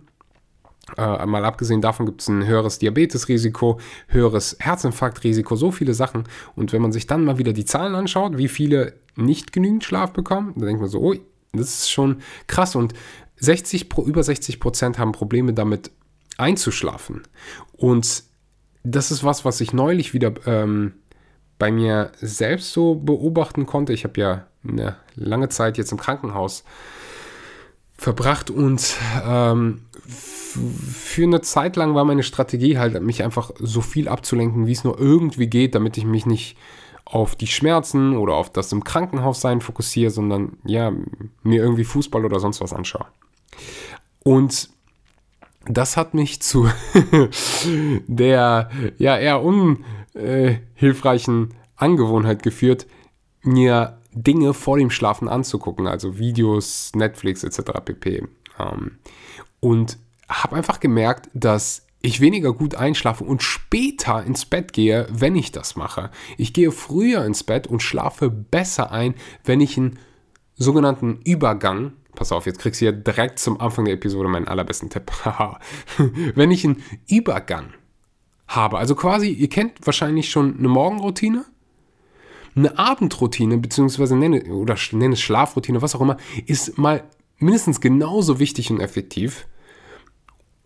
Äh, 0.96 1.26
mal 1.26 1.44
abgesehen 1.44 1.80
davon 1.80 2.06
gibt 2.06 2.22
es 2.22 2.28
ein 2.28 2.46
höheres 2.46 2.78
Diabetesrisiko, 2.78 3.78
höheres 4.08 4.56
Herzinfarktrisiko, 4.60 5.56
so 5.56 5.70
viele 5.70 5.94
Sachen. 5.94 6.24
Und 6.56 6.72
wenn 6.72 6.82
man 6.82 6.92
sich 6.92 7.06
dann 7.06 7.24
mal 7.24 7.38
wieder 7.38 7.52
die 7.52 7.64
Zahlen 7.64 7.94
anschaut, 7.94 8.38
wie 8.38 8.48
viele 8.48 8.94
nicht 9.16 9.52
genügend 9.52 9.84
Schlaf 9.84 10.12
bekommen, 10.12 10.52
dann 10.56 10.66
denkt 10.66 10.80
man 10.80 10.90
so, 10.90 11.00
oh, 11.00 11.14
das 11.52 11.68
ist 11.68 11.90
schon 11.90 12.18
krass. 12.46 12.74
Und 12.76 12.94
60, 13.36 13.88
über 13.98 14.22
60 14.22 14.60
Prozent 14.60 14.98
haben 14.98 15.12
Probleme 15.12 15.52
damit 15.52 15.90
einzuschlafen. 16.36 17.22
Und 17.72 18.24
das 18.82 19.10
ist 19.10 19.24
was, 19.24 19.44
was 19.44 19.60
ich 19.60 19.72
neulich 19.72 20.14
wieder 20.14 20.32
ähm, 20.46 20.92
bei 21.58 21.70
mir 21.70 22.12
selbst 22.20 22.72
so 22.72 22.94
beobachten 22.94 23.66
konnte. 23.66 23.92
Ich 23.92 24.04
habe 24.04 24.20
ja 24.20 24.46
eine 24.66 24.96
lange 25.14 25.48
Zeit 25.48 25.78
jetzt 25.78 25.92
im 25.92 25.98
Krankenhaus 25.98 26.64
verbracht 28.00 28.50
und 28.50 28.96
ähm, 29.26 29.82
für 29.92 31.24
eine 31.24 31.42
Zeit 31.42 31.76
lang 31.76 31.94
war 31.94 32.06
meine 32.06 32.22
Strategie 32.22 32.78
halt, 32.78 32.98
mich 33.02 33.22
einfach 33.22 33.50
so 33.58 33.82
viel 33.82 34.08
abzulenken, 34.08 34.66
wie 34.66 34.72
es 34.72 34.84
nur 34.84 34.98
irgendwie 34.98 35.48
geht, 35.48 35.74
damit 35.74 35.98
ich 35.98 36.06
mich 36.06 36.24
nicht 36.24 36.56
auf 37.04 37.36
die 37.36 37.46
Schmerzen 37.46 38.16
oder 38.16 38.36
auf 38.36 38.50
das 38.50 38.72
im 38.72 38.84
Krankenhaus 38.84 39.42
sein 39.42 39.60
fokussiere, 39.60 40.10
sondern 40.10 40.56
ja, 40.64 40.94
mir 41.42 41.62
irgendwie 41.62 41.84
Fußball 41.84 42.24
oder 42.24 42.40
sonst 42.40 42.62
was 42.62 42.72
anschaue. 42.72 43.04
Und 44.24 44.70
das 45.66 45.98
hat 45.98 46.14
mich 46.14 46.40
zu 46.40 46.70
der 48.06 48.70
ja 48.96 49.18
eher 49.18 49.42
unhilfreichen 49.42 51.52
Angewohnheit 51.76 52.42
geführt, 52.42 52.86
mir 53.42 53.99
Dinge 54.12 54.54
vor 54.54 54.78
dem 54.78 54.90
Schlafen 54.90 55.28
anzugucken, 55.28 55.86
also 55.86 56.18
Videos, 56.18 56.92
Netflix 56.94 57.44
etc. 57.44 57.72
pp. 57.84 58.24
Ähm, 58.58 58.98
und 59.60 59.98
habe 60.28 60.56
einfach 60.56 60.80
gemerkt, 60.80 61.28
dass 61.34 61.86
ich 62.02 62.20
weniger 62.20 62.52
gut 62.54 62.74
einschlafe 62.74 63.24
und 63.24 63.42
später 63.42 64.24
ins 64.24 64.46
Bett 64.46 64.72
gehe, 64.72 65.06
wenn 65.10 65.36
ich 65.36 65.52
das 65.52 65.76
mache. 65.76 66.10
Ich 66.38 66.54
gehe 66.54 66.72
früher 66.72 67.24
ins 67.24 67.44
Bett 67.44 67.66
und 67.66 67.82
schlafe 67.82 68.30
besser 68.30 68.90
ein, 68.90 69.14
wenn 69.44 69.60
ich 69.60 69.76
einen 69.76 69.98
sogenannten 70.56 71.20
Übergang, 71.24 71.92
pass 72.14 72.32
auf, 72.32 72.46
jetzt 72.46 72.58
kriegst 72.58 72.80
du 72.80 72.86
ja 72.86 72.92
direkt 72.92 73.38
zum 73.38 73.60
Anfang 73.60 73.84
der 73.84 73.94
Episode 73.94 74.28
meinen 74.28 74.48
allerbesten 74.48 74.88
Tipp, 74.88 75.10
wenn 76.34 76.50
ich 76.50 76.64
einen 76.64 76.82
Übergang 77.08 77.74
habe, 78.48 78.78
also 78.78 78.94
quasi, 78.94 79.28
ihr 79.28 79.48
kennt 79.48 79.86
wahrscheinlich 79.86 80.30
schon 80.30 80.58
eine 80.58 80.68
Morgenroutine, 80.68 81.44
eine 82.54 82.78
Abendroutine, 82.78 83.58
beziehungsweise 83.58 84.16
nenne, 84.16 84.44
oder 84.44 84.76
nenne 84.92 85.14
es 85.14 85.20
Schlafroutine, 85.20 85.82
was 85.82 85.94
auch 85.94 86.00
immer, 86.00 86.16
ist 86.46 86.78
mal 86.78 87.04
mindestens 87.38 87.80
genauso 87.80 88.38
wichtig 88.38 88.70
und 88.70 88.80
effektiv. 88.80 89.46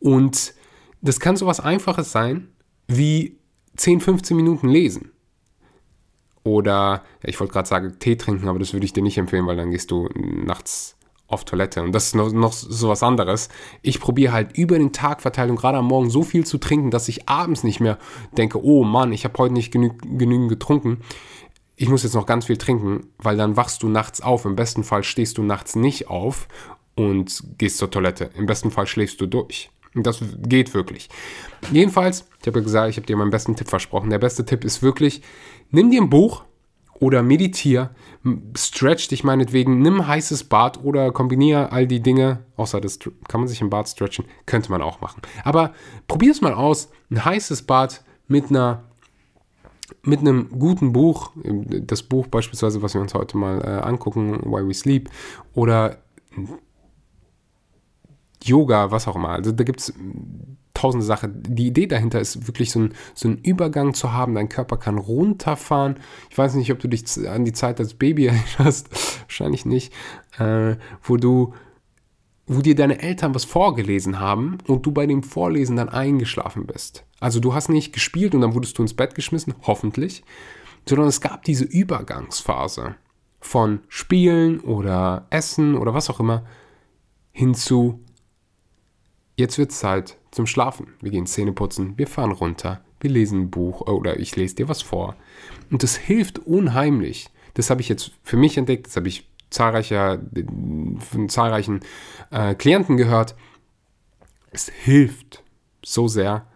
Und 0.00 0.54
das 1.00 1.20
kann 1.20 1.36
so 1.36 1.46
was 1.46 1.60
Einfaches 1.60 2.12
sein 2.12 2.48
wie 2.86 3.38
10, 3.76 4.00
15 4.00 4.36
Minuten 4.36 4.68
lesen. 4.68 5.10
Oder, 6.42 7.02
ich 7.22 7.40
wollte 7.40 7.54
gerade 7.54 7.68
sagen, 7.68 7.98
Tee 7.98 8.16
trinken, 8.16 8.48
aber 8.48 8.58
das 8.58 8.74
würde 8.74 8.84
ich 8.84 8.92
dir 8.92 9.02
nicht 9.02 9.16
empfehlen, 9.16 9.46
weil 9.46 9.56
dann 9.56 9.70
gehst 9.70 9.90
du 9.90 10.08
nachts 10.14 10.96
auf 11.26 11.44
Toilette. 11.44 11.82
Und 11.82 11.92
das 11.92 12.08
ist 12.08 12.14
noch, 12.14 12.30
noch 12.32 12.52
so 12.52 12.88
was 12.88 13.02
anderes. 13.02 13.48
Ich 13.80 13.98
probiere 13.98 14.32
halt 14.32 14.56
über 14.58 14.78
den 14.78 14.92
Tag 14.92 15.22
verteilt 15.22 15.50
und 15.50 15.56
gerade 15.56 15.78
am 15.78 15.86
Morgen 15.86 16.10
so 16.10 16.22
viel 16.22 16.44
zu 16.44 16.58
trinken, 16.58 16.90
dass 16.90 17.08
ich 17.08 17.28
abends 17.28 17.64
nicht 17.64 17.80
mehr 17.80 17.98
denke, 18.36 18.62
oh 18.62 18.84
Mann, 18.84 19.12
ich 19.12 19.24
habe 19.24 19.38
heute 19.38 19.54
nicht 19.54 19.72
genü 19.72 19.90
genügend 20.02 20.50
getrunken. 20.50 21.00
Ich 21.76 21.88
muss 21.88 22.04
jetzt 22.04 22.14
noch 22.14 22.26
ganz 22.26 22.46
viel 22.46 22.56
trinken, 22.56 23.08
weil 23.18 23.36
dann 23.36 23.56
wachst 23.56 23.82
du 23.82 23.88
nachts 23.88 24.20
auf. 24.20 24.44
Im 24.44 24.56
besten 24.56 24.84
Fall 24.84 25.02
stehst 25.02 25.38
du 25.38 25.42
nachts 25.42 25.74
nicht 25.74 26.08
auf 26.08 26.46
und 26.94 27.42
gehst 27.58 27.78
zur 27.78 27.90
Toilette. 27.90 28.30
Im 28.36 28.46
besten 28.46 28.70
Fall 28.70 28.86
schläfst 28.86 29.20
du 29.20 29.26
durch. 29.26 29.70
Und 29.94 30.06
das 30.06 30.20
geht 30.38 30.74
wirklich. 30.74 31.08
Jedenfalls, 31.70 32.26
ich 32.40 32.46
habe 32.46 32.58
ja 32.58 32.64
gesagt, 32.64 32.90
ich 32.90 32.96
habe 32.96 33.06
dir 33.06 33.16
meinen 33.16 33.30
besten 33.30 33.56
Tipp 33.56 33.68
versprochen. 33.68 34.10
Der 34.10 34.18
beste 34.18 34.44
Tipp 34.44 34.64
ist 34.64 34.82
wirklich, 34.82 35.22
nimm 35.70 35.90
dir 35.90 36.02
ein 36.02 36.10
Buch 36.10 36.44
oder 37.00 37.22
meditier, 37.22 37.90
stretch 38.56 39.08
dich 39.08 39.24
meinetwegen, 39.24 39.80
nimm 39.80 40.06
heißes 40.06 40.44
Bad 40.44 40.82
oder 40.82 41.12
kombiniere 41.12 41.72
all 41.72 41.86
die 41.86 42.00
Dinge, 42.00 42.44
außer 42.56 42.80
das 42.80 42.98
kann 43.28 43.40
man 43.40 43.48
sich 43.48 43.60
im 43.60 43.70
Bad 43.70 43.88
stretchen, 43.88 44.24
könnte 44.46 44.70
man 44.70 44.82
auch 44.82 45.00
machen. 45.00 45.22
Aber 45.44 45.74
probier 46.06 46.32
es 46.32 46.40
mal 46.40 46.54
aus, 46.54 46.90
ein 47.10 47.24
heißes 47.24 47.62
Bad 47.62 48.04
mit 48.26 48.50
einer 48.50 48.84
mit 50.02 50.20
einem 50.20 50.48
guten 50.58 50.92
Buch, 50.92 51.32
das 51.42 52.02
Buch 52.02 52.26
beispielsweise, 52.26 52.82
was 52.82 52.94
wir 52.94 53.00
uns 53.00 53.14
heute 53.14 53.36
mal 53.36 53.60
äh, 53.60 53.82
angucken, 53.82 54.40
Why 54.44 54.66
We 54.66 54.74
Sleep, 54.74 55.10
oder 55.52 55.98
Yoga, 58.42 58.90
was 58.90 59.08
auch 59.08 59.16
immer. 59.16 59.30
Also 59.30 59.52
da 59.52 59.64
gibt 59.64 59.80
es 59.80 59.94
tausende 60.74 61.06
Sachen. 61.06 61.42
Die 61.42 61.66
Idee 61.66 61.86
dahinter 61.86 62.20
ist 62.20 62.46
wirklich 62.46 62.70
so, 62.70 62.80
ein, 62.80 62.94
so 63.14 63.28
einen 63.28 63.38
Übergang 63.38 63.94
zu 63.94 64.12
haben. 64.12 64.34
Dein 64.34 64.48
Körper 64.48 64.76
kann 64.76 64.98
runterfahren. 64.98 65.96
Ich 66.30 66.36
weiß 66.36 66.54
nicht, 66.54 66.70
ob 66.72 66.80
du 66.80 66.88
dich 66.88 67.04
an 67.26 67.44
die 67.44 67.52
Zeit 67.52 67.80
als 67.80 67.94
Baby 67.94 68.26
erinnerst. 68.58 68.90
Wahrscheinlich 69.22 69.64
nicht. 69.64 69.92
Äh, 70.38 70.76
wo 71.02 71.16
du 71.16 71.54
wo 72.46 72.60
dir 72.60 72.74
deine 72.74 73.00
Eltern 73.00 73.34
was 73.34 73.44
vorgelesen 73.44 74.20
haben 74.20 74.58
und 74.66 74.84
du 74.84 74.92
bei 74.92 75.06
dem 75.06 75.22
Vorlesen 75.22 75.76
dann 75.76 75.88
eingeschlafen 75.88 76.66
bist. 76.66 77.04
Also 77.20 77.40
du 77.40 77.54
hast 77.54 77.68
nicht 77.68 77.92
gespielt 77.92 78.34
und 78.34 78.42
dann 78.42 78.54
wurdest 78.54 78.78
du 78.78 78.82
ins 78.82 78.94
Bett 78.94 79.14
geschmissen, 79.14 79.54
hoffentlich, 79.62 80.24
sondern 80.86 81.08
es 81.08 81.20
gab 81.20 81.44
diese 81.44 81.64
Übergangsphase 81.64 82.96
von 83.40 83.80
Spielen 83.88 84.60
oder 84.60 85.26
Essen 85.30 85.74
oder 85.74 85.94
was 85.94 86.10
auch 86.10 86.20
immer 86.20 86.44
hinzu 87.32 88.04
Jetzt 89.36 89.58
wird 89.58 89.72
Zeit 89.72 90.16
zum 90.30 90.46
Schlafen. 90.46 90.94
Wir 91.00 91.10
gehen 91.10 91.26
Zähne 91.26 91.52
putzen, 91.52 91.94
wir 91.96 92.06
fahren 92.06 92.30
runter, 92.30 92.84
wir 93.00 93.10
lesen 93.10 93.42
ein 93.42 93.50
Buch 93.50 93.80
oder 93.82 94.20
ich 94.20 94.36
lese 94.36 94.54
dir 94.54 94.68
was 94.68 94.80
vor. 94.80 95.16
Und 95.70 95.82
das 95.82 95.96
hilft 95.96 96.38
unheimlich. 96.38 97.30
Das 97.54 97.68
habe 97.70 97.80
ich 97.80 97.88
jetzt 97.88 98.12
für 98.22 98.36
mich 98.36 98.56
entdeckt, 98.56 98.86
das 98.86 98.96
habe 98.96 99.08
ich 99.08 99.28
zahlreicher, 99.54 100.20
von 100.98 101.28
zahlreichen 101.28 101.80
äh, 102.30 102.54
Klienten 102.54 102.96
gehört. 102.96 103.34
Es 104.50 104.68
hilft 104.68 105.42
so 105.84 106.08
sehr. 106.08 106.46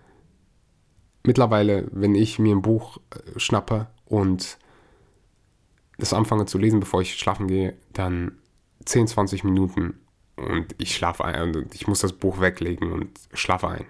Mittlerweile, 1.25 1.89
wenn 1.93 2.15
ich 2.15 2.39
mir 2.39 2.55
ein 2.55 2.63
Buch 2.63 2.99
äh, 3.11 3.39
schnappe 3.39 3.89
und 4.05 4.59
das 5.99 6.13
anfange 6.13 6.47
zu 6.47 6.59
lesen, 6.59 6.81
bevor 6.81 7.01
ich 7.01 7.17
schlafen 7.17 7.49
gehe, 7.49 7.77
dann 7.93 8.39
10, 8.85 9.09
20 9.09 9.45
Minuten 9.45 10.01
und 10.37 10.75
ich 10.79 10.95
schlafe 10.95 11.25
ein 11.25 11.55
und 11.57 11.75
ich 11.75 11.89
muss 11.89 12.01
das 12.01 12.13
Buch 12.13 12.41
weglegen 12.41 12.93
und 12.93 13.19
schlafe 13.33 13.69
ein. 13.69 13.87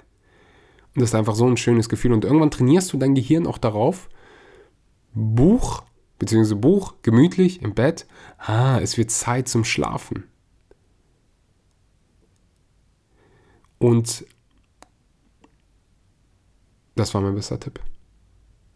Und 0.94 1.02
das 1.02 1.10
ist 1.10 1.14
einfach 1.14 1.34
so 1.34 1.46
ein 1.46 1.58
schönes 1.58 1.88
Gefühl. 1.88 2.12
Und 2.12 2.24
irgendwann 2.24 2.50
trainierst 2.50 2.92
du 2.92 2.96
dein 2.96 3.14
Gehirn 3.14 3.46
auch 3.46 3.58
darauf, 3.58 4.08
Buch, 5.12 5.82
beziehungsweise 6.18 6.56
Buch, 6.56 6.94
gemütlich 7.02 7.62
im 7.62 7.74
Bett, 7.74 8.06
ah, 8.38 8.78
es 8.80 8.96
wird 8.96 9.10
Zeit 9.10 9.48
zum 9.48 9.64
Schlafen. 9.64 10.24
Und 13.78 14.26
das 16.96 17.14
war 17.14 17.20
mein 17.20 17.34
bester 17.34 17.60
Tipp. 17.60 17.80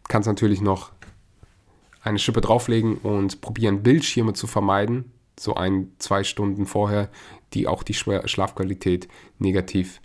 Kannst 0.07 0.27
natürlich 0.27 0.61
noch 0.61 0.91
eine 2.01 2.19
Schippe 2.19 2.41
drauflegen 2.41 2.97
und 2.97 3.41
probieren, 3.41 3.83
Bildschirme 3.83 4.33
zu 4.33 4.47
vermeiden, 4.47 5.11
so 5.39 5.55
ein, 5.55 5.91
zwei 5.99 6.23
Stunden 6.23 6.65
vorher, 6.65 7.09
die 7.53 7.67
auch 7.67 7.83
die 7.83 7.93
Schlafqualität 7.93 9.07
negativ 9.39 10.01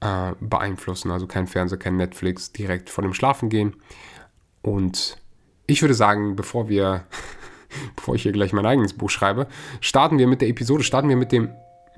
äh, 0.00 0.32
beeinflussen. 0.40 1.10
Also 1.10 1.26
kein 1.26 1.46
Fernseher, 1.46 1.78
kein 1.78 1.96
Netflix, 1.96 2.52
direkt 2.52 2.90
vor 2.90 3.02
dem 3.02 3.14
Schlafen 3.14 3.48
gehen. 3.48 3.76
Und 4.62 5.18
ich 5.68 5.82
würde 5.82 5.94
sagen, 5.94 6.34
bevor 6.34 6.68
wir, 6.68 7.04
bevor 7.94 8.16
ich 8.16 8.22
hier 8.22 8.32
gleich 8.32 8.52
mein 8.52 8.66
eigenes 8.66 8.94
Buch 8.94 9.10
schreibe, 9.10 9.46
starten 9.80 10.18
wir 10.18 10.26
mit 10.26 10.40
der 10.40 10.48
Episode, 10.48 10.82
starten 10.82 11.08
wir 11.08 11.16
mit 11.16 11.30
dem 11.30 11.50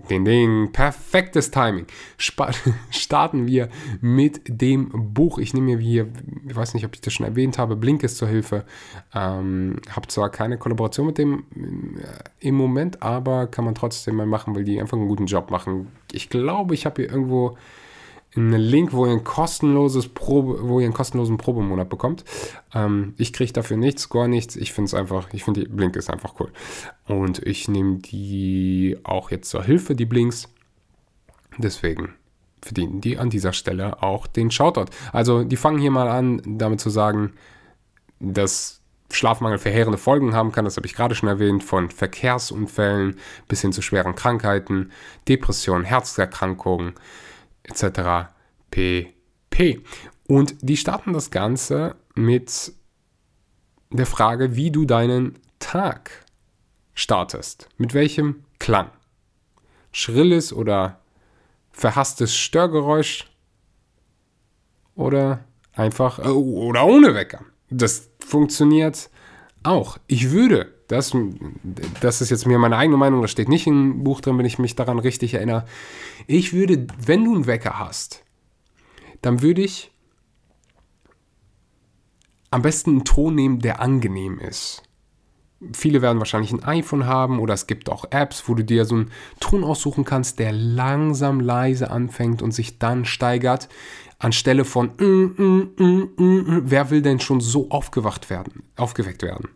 Ding, 0.08 0.24
ding, 0.24 0.72
perfektes 0.72 1.50
Timing. 1.50 1.86
Sp 2.16 2.48
starten 2.90 3.46
wir 3.46 3.68
mit 4.00 4.40
dem 4.46 5.12
Buch. 5.12 5.38
Ich 5.38 5.52
nehme 5.52 5.76
mir 5.76 5.78
hier, 5.78 6.08
ich 6.48 6.56
weiß 6.56 6.74
nicht, 6.74 6.84
ob 6.86 6.94
ich 6.94 7.00
das 7.00 7.12
schon 7.12 7.26
erwähnt 7.26 7.58
habe, 7.58 7.76
Blinkes 7.76 8.16
zur 8.16 8.28
Hilfe. 8.28 8.64
Ähm, 9.14 9.76
habe 9.94 10.08
zwar 10.08 10.30
keine 10.30 10.56
Kollaboration 10.58 11.06
mit 11.06 11.18
dem 11.18 11.44
äh, 12.00 12.48
im 12.48 12.54
Moment, 12.54 13.02
aber 13.02 13.46
kann 13.46 13.66
man 13.66 13.74
trotzdem 13.74 14.16
mal 14.16 14.26
machen, 14.26 14.54
weil 14.54 14.64
die 14.64 14.80
einfach 14.80 14.96
einen 14.96 15.08
guten 15.08 15.26
Job 15.26 15.50
machen. 15.50 15.88
Ich 16.12 16.30
glaube, 16.30 16.74
ich 16.74 16.86
habe 16.86 17.02
hier 17.02 17.10
irgendwo 17.10 17.58
einen 18.36 18.60
Link, 18.60 18.92
wo 18.92 19.06
ihr 19.06 19.12
ein 19.12 19.24
kostenloses 19.24 20.08
Probe, 20.08 20.68
wo 20.68 20.78
ihr 20.78 20.86
einen 20.86 20.94
kostenlosen 20.94 21.36
Probemonat 21.36 21.88
bekommt. 21.88 22.24
Ähm, 22.74 23.14
ich 23.16 23.32
kriege 23.32 23.52
dafür 23.52 23.76
nichts, 23.76 24.08
gar 24.08 24.28
nichts. 24.28 24.56
Ich 24.56 24.72
finde 24.72 24.86
es 24.86 24.94
einfach, 24.94 25.28
ich 25.32 25.44
finde 25.44 25.64
die 25.64 25.68
Blink 25.68 25.96
ist 25.96 26.10
einfach 26.10 26.34
cool. 26.38 26.52
Und 27.06 27.40
ich 27.40 27.68
nehme 27.68 27.98
die 27.98 28.98
auch 29.02 29.30
jetzt 29.30 29.50
zur 29.50 29.64
Hilfe, 29.64 29.94
die 29.94 30.06
Blinks. 30.06 30.48
Deswegen 31.58 32.14
verdienen 32.62 33.00
die 33.00 33.18
an 33.18 33.30
dieser 33.30 33.52
Stelle 33.52 34.02
auch 34.02 34.26
den 34.26 34.50
Shoutout. 34.50 34.92
Also 35.12 35.42
die 35.44 35.56
fangen 35.56 35.78
hier 35.78 35.90
mal 35.90 36.08
an, 36.08 36.40
damit 36.44 36.80
zu 36.80 36.90
sagen, 36.90 37.32
dass 38.20 38.80
Schlafmangel 39.12 39.58
verheerende 39.58 39.98
Folgen 39.98 40.34
haben 40.34 40.52
kann, 40.52 40.64
das 40.64 40.76
habe 40.76 40.86
ich 40.86 40.94
gerade 40.94 41.16
schon 41.16 41.28
erwähnt, 41.28 41.64
von 41.64 41.90
Verkehrsunfällen 41.90 43.16
bis 43.48 43.60
hin 43.60 43.72
zu 43.72 43.82
schweren 43.82 44.14
Krankheiten, 44.14 44.92
Depressionen, 45.26 45.84
Herzerkrankungen 45.84 46.94
etc. 47.70 48.30
pp. 48.70 49.80
Und 50.26 50.56
die 50.60 50.76
starten 50.76 51.12
das 51.12 51.30
Ganze 51.30 51.96
mit 52.14 52.72
der 53.90 54.06
Frage, 54.06 54.56
wie 54.56 54.70
du 54.70 54.84
deinen 54.84 55.38
Tag 55.58 56.24
startest. 56.94 57.68
Mit 57.76 57.94
welchem 57.94 58.44
Klang? 58.58 58.90
Schrilles 59.92 60.52
oder 60.52 61.00
verhasstes 61.72 62.36
Störgeräusch? 62.36 63.26
Oder 64.94 65.44
einfach, 65.74 66.18
äh, 66.18 66.28
oder 66.28 66.86
ohne 66.86 67.14
Wecker? 67.14 67.44
Das 67.70 68.10
funktioniert 68.20 69.10
auch. 69.62 69.98
Ich 70.06 70.30
würde, 70.30 70.74
das, 70.90 71.12
das 72.00 72.20
ist 72.20 72.30
jetzt 72.30 72.46
mir 72.46 72.58
meine 72.58 72.76
eigene 72.76 72.96
Meinung, 72.96 73.22
das 73.22 73.30
steht 73.30 73.48
nicht 73.48 73.66
im 73.66 74.02
Buch 74.02 74.20
drin, 74.20 74.38
wenn 74.38 74.44
ich 74.44 74.58
mich 74.58 74.74
daran 74.74 74.98
richtig 74.98 75.34
erinnere. 75.34 75.64
Ich 76.26 76.52
würde, 76.52 76.86
wenn 77.04 77.24
du 77.24 77.34
einen 77.34 77.46
Wecker 77.46 77.78
hast, 77.78 78.24
dann 79.22 79.40
würde 79.40 79.62
ich 79.62 79.92
am 82.50 82.62
besten 82.62 82.90
einen 82.90 83.04
Ton 83.04 83.36
nehmen, 83.36 83.60
der 83.60 83.80
angenehm 83.80 84.40
ist. 84.40 84.82
Viele 85.74 86.02
werden 86.02 86.18
wahrscheinlich 86.18 86.52
ein 86.52 86.64
iPhone 86.64 87.06
haben 87.06 87.38
oder 87.38 87.54
es 87.54 87.66
gibt 87.66 87.88
auch 87.90 88.06
Apps, 88.10 88.48
wo 88.48 88.54
du 88.54 88.64
dir 88.64 88.84
so 88.84 88.96
einen 88.96 89.10
Ton 89.38 89.62
aussuchen 89.62 90.04
kannst, 90.04 90.38
der 90.38 90.52
langsam 90.52 91.38
leise 91.38 91.90
anfängt 91.90 92.42
und 92.42 92.52
sich 92.52 92.78
dann 92.78 93.04
steigert, 93.04 93.68
anstelle 94.18 94.64
von 94.64 94.90
mm, 94.98 95.74
mm, 95.76 96.08
mm, 96.16 96.62
wer 96.64 96.90
will 96.90 97.02
denn 97.02 97.20
schon 97.20 97.40
so 97.40 97.70
aufgewacht 97.70 98.30
werden, 98.30 98.64
aufgeweckt 98.76 99.22
werden? 99.22 99.50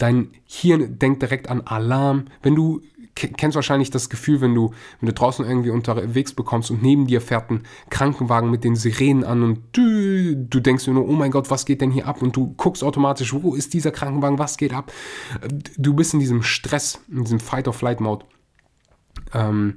Dein 0.00 0.30
Hirn 0.46 0.98
denkt 0.98 1.20
direkt 1.20 1.50
an 1.50 1.60
Alarm. 1.60 2.24
Wenn 2.42 2.54
du 2.54 2.80
kennst 3.14 3.54
wahrscheinlich 3.54 3.90
das 3.90 4.08
Gefühl, 4.08 4.40
wenn 4.40 4.54
du, 4.54 4.72
wenn 5.00 5.08
du 5.08 5.12
draußen 5.12 5.44
irgendwie 5.44 5.68
unterwegs 5.68 6.32
bekommst 6.32 6.70
und 6.70 6.82
neben 6.82 7.06
dir 7.06 7.20
fährt 7.20 7.50
ein 7.50 7.64
Krankenwagen 7.90 8.50
mit 8.50 8.64
den 8.64 8.76
Sirenen 8.76 9.24
an 9.24 9.42
und 9.42 9.60
du, 9.72 10.36
du 10.36 10.60
denkst 10.60 10.86
nur, 10.86 11.06
oh 11.06 11.12
mein 11.12 11.30
Gott, 11.30 11.50
was 11.50 11.66
geht 11.66 11.82
denn 11.82 11.90
hier 11.90 12.06
ab? 12.06 12.22
Und 12.22 12.34
du 12.34 12.54
guckst 12.56 12.82
automatisch, 12.82 13.34
wo 13.34 13.54
ist 13.54 13.74
dieser 13.74 13.90
Krankenwagen, 13.90 14.38
was 14.38 14.56
geht 14.56 14.72
ab? 14.72 14.90
Du 15.76 15.92
bist 15.92 16.14
in 16.14 16.20
diesem 16.20 16.42
Stress, 16.42 17.00
in 17.10 17.24
diesem 17.24 17.40
Fight-or-Flight-Mode. 17.40 18.24
Ähm, 19.34 19.74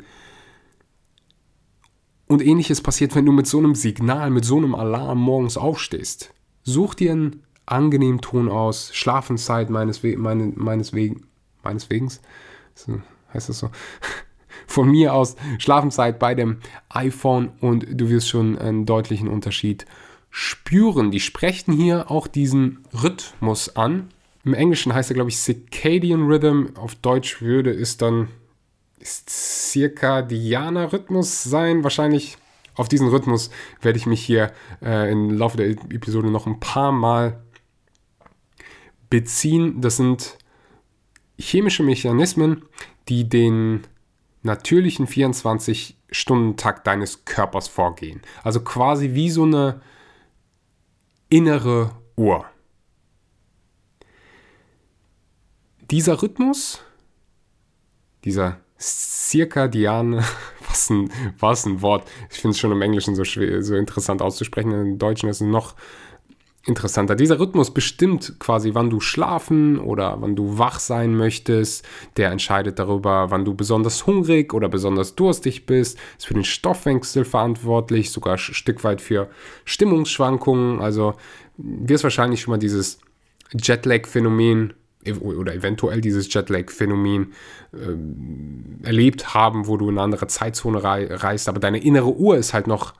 und 2.28 2.42
ähnliches 2.42 2.80
passiert, 2.80 3.14
wenn 3.16 3.26
du 3.26 3.34
mit 3.34 3.48
so 3.48 3.58
einem 3.58 3.76
Signal, 3.76 4.30
mit 4.30 4.46
so 4.46 4.56
einem 4.56 4.74
Alarm 4.74 5.20
morgens 5.20 5.58
aufstehst. 5.58 6.34
Such 6.64 6.94
dir 6.94 7.12
einen 7.12 7.44
angenehmen 7.66 8.22
Ton 8.22 8.50
aus, 8.50 8.94
Schlafenszeit 8.94 9.70
meineswe 9.70 10.18
meine, 10.18 10.52
meineswegen, 10.56 11.26
meineswegens, 11.64 12.22
so, 12.76 13.02
heißt 13.34 13.50
das 13.50 13.60
so? 13.60 13.70
Von 14.68 14.90
mir 14.90 15.14
aus 15.14 15.36
Schlafenszeit 15.60 16.20
bei 16.20 16.36
dem 16.36 16.58
iPhone 16.90 17.52
und 17.60 17.86
du 17.90 18.10
wirst 18.10 18.30
schon 18.30 18.58
einen 18.58 18.86
deutlichen 18.86 19.28
Unterschied 19.28 19.86
spüren. 20.30 21.12
Die 21.12 21.20
sprechen 21.20 21.74
hier 21.74 22.10
auch 22.10 22.28
diesen 22.28 22.80
Rhythmus 22.94 23.76
an. 23.76 24.10
Im 24.44 24.54
Englischen 24.54 24.94
heißt 24.94 25.12
er, 25.12 25.16
glaube 25.16 25.30
ich, 25.30 25.38
Circadian 25.38 26.26
Rhythm. 26.26 26.76
Auf 26.76 26.96
Deutsch 26.96 27.42
würde 27.42 27.72
es 27.72 27.98
dann 27.98 28.30
circadianer 29.04 30.92
Rhythmus 30.92 31.44
sein. 31.44 31.84
Wahrscheinlich 31.84 32.38
auf 32.76 32.90
diesen 32.90 33.10
Rhythmus 33.10 33.52
werde 33.82 33.98
ich 33.98 34.06
mich 34.06 34.26
hier 34.26 34.52
äh, 34.82 35.12
im 35.12 35.30
Laufe 35.38 35.58
der 35.58 35.70
Episode 35.70 36.30
noch 36.30 36.48
ein 36.48 36.60
paar 36.60 36.92
Mal 36.92 37.43
beziehen. 39.14 39.80
Das 39.80 39.98
sind 39.98 40.40
chemische 41.38 41.84
Mechanismen, 41.84 42.64
die 43.10 43.30
den 43.30 43.82
natürlichen 44.42 45.06
24-Stunden-Takt 45.06 46.88
deines 46.88 47.24
Körpers 47.24 47.68
vorgehen. 47.68 48.22
Also 48.42 48.62
quasi 48.62 49.14
wie 49.14 49.30
so 49.30 49.44
eine 49.44 49.82
innere 51.30 51.92
Uhr. 52.16 52.44
Dieser 55.92 56.20
Rhythmus, 56.20 56.82
dieser 58.24 58.62
Circadiane, 58.80 60.24
was 60.68 60.90
ein, 60.90 61.12
was 61.38 61.68
ein 61.68 61.84
Wort, 61.84 62.10
ich 62.32 62.40
finde 62.40 62.54
es 62.54 62.60
schon 62.60 62.72
im 62.72 62.82
Englischen 62.82 63.14
so, 63.14 63.26
schwer, 63.26 63.62
so 63.62 63.76
interessant 63.76 64.24
auszusprechen, 64.24 64.72
im 64.72 64.98
Deutschen 64.98 65.30
ist 65.30 65.40
es 65.40 65.48
noch 65.48 65.76
interessanter. 66.66 67.16
Dieser 67.16 67.40
Rhythmus 67.40 67.74
bestimmt 67.74 68.40
quasi, 68.40 68.74
wann 68.74 68.90
du 68.90 69.00
schlafen 69.00 69.80
oder 69.80 70.18
wann 70.22 70.36
du 70.36 70.58
wach 70.58 70.80
sein 70.80 71.16
möchtest. 71.16 71.86
Der 72.16 72.32
entscheidet 72.32 72.80
darüber, 72.80 73.32
wann 73.32 73.44
du 73.44 73.54
besonders 73.54 74.08
hungrig 74.08 74.54
oder 74.54 74.70
besonders 74.70 75.16
durstig 75.16 75.66
bist. 75.66 76.00
Ist 76.18 76.28
für 76.28 76.34
den 76.34 76.46
Stoffwechsel 76.46 77.26
verantwortlich, 77.26 78.12
sogar 78.12 78.34
ein 78.34 78.40
Stück 78.40 78.84
weit 78.84 79.02
für 79.02 79.30
Stimmungsschwankungen. 79.66 80.80
Also 80.80 81.16
wirst 81.58 82.04
wahrscheinlich 82.04 82.42
schon 82.42 82.52
mal 82.52 82.58
dieses 82.58 83.00
Jetlag-Phänomen 83.52 84.74
oder 85.20 85.54
eventuell 85.54 86.00
dieses 86.00 86.34
Jetlag-Phänomen 86.34 87.34
äh, 87.74 88.86
erlebt 88.86 89.34
haben, 89.34 89.68
wo 89.68 89.76
du 89.76 89.90
in 89.90 89.98
eine 89.98 90.02
andere 90.02 90.28
Zeitzone 90.28 90.82
reist, 90.82 91.50
aber 91.50 91.60
deine 91.60 91.80
innere 91.80 92.16
Uhr 92.16 92.38
ist 92.38 92.54
halt 92.54 92.68
noch 92.68 92.94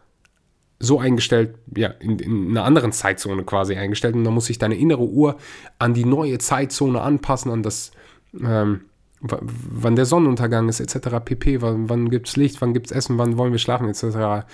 so 0.84 1.00
eingestellt, 1.00 1.56
ja, 1.76 1.88
in, 2.00 2.20
in, 2.20 2.50
einer 2.50 2.66
anderen 2.66 2.92
Zeitzone 2.92 3.44
quasi 3.44 3.76
eingestellt 3.76 4.16
und 4.16 4.26
dann 4.26 4.34
muss 4.34 4.48
sich 4.48 4.58
deine 4.58 4.76
innere 4.76 5.04
Uhr 5.04 5.38
an 5.80 5.94
die 5.94 6.04
neue 6.04 6.40
Zeitzone 6.40 7.02
anpassen, 7.02 7.52
an 7.52 7.64
das, 7.64 7.92
ähm, 8.40 8.82
wann 9.22 9.96
der 9.96 10.06
Sonnenuntergang 10.06 10.68
ist, 10.68 10.82
etc. 10.82 11.20
pp, 11.24 11.62
wann, 11.62 11.90
wann 11.90 12.10
gibt 12.10 12.28
es 12.28 12.36
Licht, 12.36 12.62
wann 12.62 12.74
gibt 12.74 12.88
es 12.88 12.92
Essen, 12.92 13.18
wann 13.18 13.38
wollen 13.38 13.54
wir 13.54 13.60
schlafen, 13.60 13.88
etc. 13.88 14.46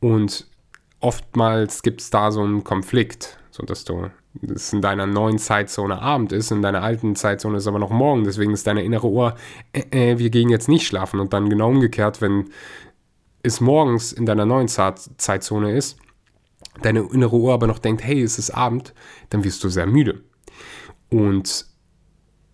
Und 0.00 0.46
oftmals 1.00 1.82
gibt 1.82 2.00
es 2.00 2.08
da 2.08 2.30
so 2.30 2.42
einen 2.42 2.64
Konflikt, 2.64 3.38
sodass 3.50 3.84
du 3.84 4.10
es 4.54 4.72
in 4.72 4.80
deiner 4.80 5.06
neuen 5.06 5.38
Zeitzone 5.38 6.00
Abend 6.00 6.32
ist, 6.32 6.50
in 6.50 6.62
deiner 6.62 6.82
alten 6.82 7.16
Zeitzone 7.16 7.58
ist 7.58 7.66
aber 7.66 7.78
noch 7.78 7.90
morgen, 7.90 8.24
deswegen 8.24 8.52
ist 8.52 8.66
deine 8.66 8.82
innere 8.82 9.08
Uhr, 9.08 9.34
äh, 9.72 10.12
äh, 10.12 10.18
wir 10.18 10.30
gehen 10.30 10.48
jetzt 10.48 10.68
nicht 10.68 10.86
schlafen 10.86 11.20
und 11.20 11.34
dann 11.34 11.50
genau 11.50 11.68
umgekehrt, 11.68 12.22
wenn 12.22 12.50
es 13.46 13.60
morgens 13.60 14.12
in 14.12 14.26
deiner 14.26 14.46
neuen 14.46 14.68
Zeitzone 14.68 15.76
ist, 15.76 15.98
deine 16.82 17.00
innere 17.12 17.36
Uhr 17.36 17.54
aber 17.54 17.66
noch 17.66 17.78
denkt, 17.78 18.04
hey, 18.04 18.22
es 18.22 18.38
ist 18.38 18.50
Abend, 18.50 18.94
dann 19.30 19.44
wirst 19.44 19.62
du 19.64 19.68
sehr 19.68 19.86
müde. 19.86 20.22
Und 21.10 21.66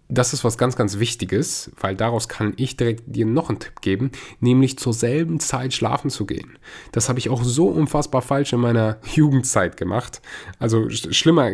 das 0.09 0.35
ist 0.35 0.45
was 0.45 0.59
ganz, 0.59 0.77
ganz 0.77 0.99
Wichtiges, 0.99 1.73
weil 1.81 1.97
daraus 1.97 2.29
kann 2.29 2.53
ich 2.57 2.77
direkt 2.77 3.05
dir 3.07 3.25
noch 3.25 3.49
einen 3.49 3.61
Tipp 3.61 3.81
geben, 3.81 4.13
nämlich 4.41 4.79
zur 4.79 4.93
selben 4.93 5.41
Zeit 5.41 5.73
schlafen 5.73 6.11
zu 6.11 6.27
gehen. 6.27 6.59
Das 6.93 7.09
habe 7.09 7.19
ich 7.19 7.31
auch 7.31 7.43
so 7.43 7.69
unfassbar 7.69 8.21
falsch 8.21 8.53
in 8.53 8.61
meiner 8.61 8.99
Jugendzeit 9.15 9.79
gemacht. 9.79 10.21
Also 10.59 10.91
schlimmer 10.91 11.53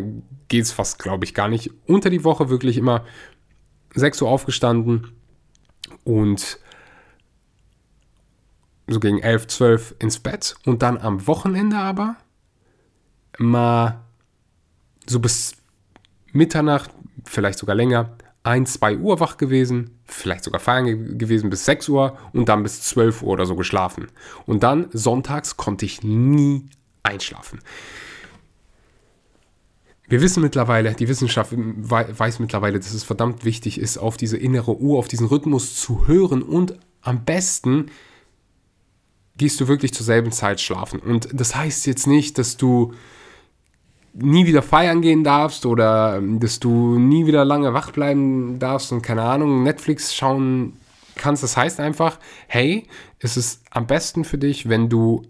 geht 0.49 0.63
es 0.63 0.73
fast, 0.73 0.99
glaube 0.99 1.23
ich, 1.23 1.33
gar 1.33 1.47
nicht. 1.47 1.71
Unter 1.85 2.09
die 2.09 2.25
Woche 2.25 2.49
wirklich 2.49 2.75
immer 2.75 3.05
6 3.95 4.23
Uhr 4.23 4.29
aufgestanden 4.29 5.13
und 6.03 6.59
so 8.89 8.99
gegen 8.99 9.19
11, 9.19 9.47
12 9.47 9.95
ins 9.99 10.19
Bett 10.19 10.55
und 10.65 10.81
dann 10.81 10.97
am 10.97 11.27
Wochenende 11.27 11.77
aber 11.77 12.15
mal 13.37 14.01
so 15.05 15.19
bis 15.19 15.55
Mitternacht, 16.31 16.91
vielleicht 17.25 17.59
sogar 17.59 17.75
länger, 17.75 18.17
1, 18.43 18.73
2 18.73 18.97
Uhr 18.97 19.19
wach 19.19 19.37
gewesen, 19.37 19.99
vielleicht 20.05 20.43
sogar 20.43 20.59
feiern 20.59 21.17
gewesen 21.17 21.49
bis 21.49 21.65
6 21.65 21.89
Uhr 21.89 22.17
und 22.33 22.49
dann 22.49 22.63
bis 22.63 22.81
12 22.83 23.23
Uhr 23.23 23.29
oder 23.29 23.45
so 23.45 23.55
geschlafen. 23.55 24.07
Und 24.45 24.63
dann 24.63 24.87
sonntags 24.91 25.57
konnte 25.57 25.85
ich 25.85 26.03
nie 26.03 26.69
einschlafen. 27.03 27.59
Wir 30.07 30.21
wissen 30.21 30.41
mittlerweile, 30.41 30.95
die 30.95 31.07
Wissenschaft 31.07 31.53
weiß 31.55 32.39
mittlerweile, 32.39 32.79
dass 32.79 32.93
es 32.93 33.03
verdammt 33.03 33.45
wichtig 33.45 33.79
ist, 33.79 33.99
auf 33.99 34.17
diese 34.17 34.37
innere 34.37 34.75
Uhr, 34.77 34.97
auf 34.97 35.07
diesen 35.07 35.27
Rhythmus 35.27 35.75
zu 35.75 36.07
hören 36.07 36.41
und 36.41 36.79
am 37.01 37.25
besten 37.25 37.91
gehst 39.39 39.59
du 39.59 39.67
wirklich 39.67 39.93
zur 39.93 40.05
selben 40.05 40.31
Zeit 40.31 40.61
schlafen. 40.61 40.99
Und 40.99 41.29
das 41.33 41.55
heißt 41.55 41.87
jetzt 41.87 42.05
nicht, 42.05 42.37
dass 42.37 42.57
du 42.57 42.93
nie 44.13 44.45
wieder 44.45 44.61
feiern 44.61 45.01
gehen 45.01 45.23
darfst 45.23 45.65
oder 45.65 46.17
ähm, 46.17 46.39
dass 46.39 46.59
du 46.59 46.99
nie 46.99 47.25
wieder 47.25 47.45
lange 47.45 47.73
wach 47.73 47.91
bleiben 47.91 48.59
darfst 48.59 48.91
und 48.91 49.01
keine 49.01 49.23
Ahnung, 49.23 49.63
Netflix 49.63 50.13
schauen 50.13 50.77
kannst. 51.15 51.41
Das 51.41 51.57
heißt 51.57 51.79
einfach, 51.79 52.19
hey, 52.47 52.87
es 53.19 53.37
ist 53.37 53.63
am 53.71 53.87
besten 53.87 54.25
für 54.25 54.37
dich, 54.37 54.69
wenn 54.69 54.89
du 54.89 55.23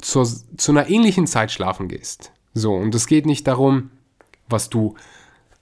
zur, 0.00 0.26
zu 0.26 0.72
einer 0.72 0.88
ähnlichen 0.88 1.26
Zeit 1.26 1.50
schlafen 1.50 1.88
gehst. 1.88 2.32
So, 2.54 2.74
und 2.74 2.94
es 2.94 3.06
geht 3.06 3.24
nicht 3.24 3.46
darum, 3.46 3.90
was 4.48 4.68
du 4.68 4.96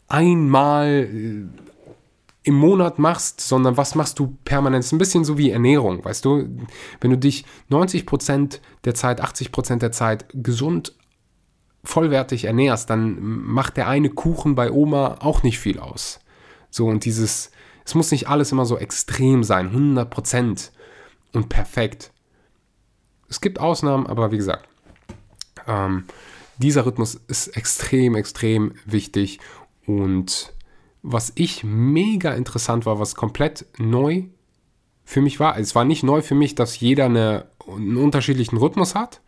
einmal 0.08 1.08
äh, 1.12 1.59
im 2.42 2.54
Monat 2.54 2.98
machst, 2.98 3.40
sondern 3.40 3.76
was 3.76 3.94
machst 3.94 4.18
du 4.18 4.38
permanent. 4.44 4.90
Ein 4.90 4.98
bisschen 4.98 5.24
so 5.24 5.36
wie 5.36 5.50
Ernährung, 5.50 6.04
weißt 6.04 6.24
du? 6.24 6.48
Wenn 7.00 7.10
du 7.10 7.18
dich 7.18 7.44
90% 7.70 8.60
der 8.84 8.94
Zeit, 8.94 9.22
80% 9.22 9.78
der 9.78 9.92
Zeit 9.92 10.26
gesund, 10.32 10.94
vollwertig 11.84 12.44
ernährst, 12.44 12.90
dann 12.90 13.18
macht 13.20 13.76
der 13.76 13.88
eine 13.88 14.10
Kuchen 14.10 14.54
bei 14.54 14.70
Oma 14.70 15.18
auch 15.20 15.42
nicht 15.42 15.58
viel 15.58 15.78
aus. 15.78 16.20
So, 16.70 16.86
und 16.86 17.04
dieses, 17.04 17.50
es 17.84 17.94
muss 17.94 18.10
nicht 18.10 18.28
alles 18.28 18.52
immer 18.52 18.66
so 18.66 18.78
extrem 18.78 19.44
sein, 19.44 19.70
100% 19.74 20.70
und 21.32 21.48
perfekt. 21.48 22.12
Es 23.28 23.40
gibt 23.40 23.60
Ausnahmen, 23.60 24.06
aber 24.06 24.32
wie 24.32 24.36
gesagt, 24.36 24.68
ähm, 25.66 26.04
dieser 26.58 26.84
Rhythmus 26.86 27.14
ist 27.14 27.48
extrem, 27.48 28.14
extrem 28.14 28.74
wichtig 28.84 29.40
und 29.86 30.52
was 31.02 31.32
ich 31.34 31.64
mega 31.64 32.32
interessant 32.32 32.86
war, 32.86 32.98
was 32.98 33.14
komplett 33.14 33.66
neu 33.78 34.24
für 35.04 35.20
mich 35.20 35.40
war. 35.40 35.58
Es 35.58 35.74
war 35.74 35.84
nicht 35.84 36.02
neu 36.02 36.22
für 36.22 36.34
mich, 36.34 36.54
dass 36.54 36.78
jeder 36.80 37.06
eine, 37.06 37.46
einen 37.66 37.96
unterschiedlichen 37.96 38.58
Rhythmus 38.58 38.94
hat. 38.94 39.20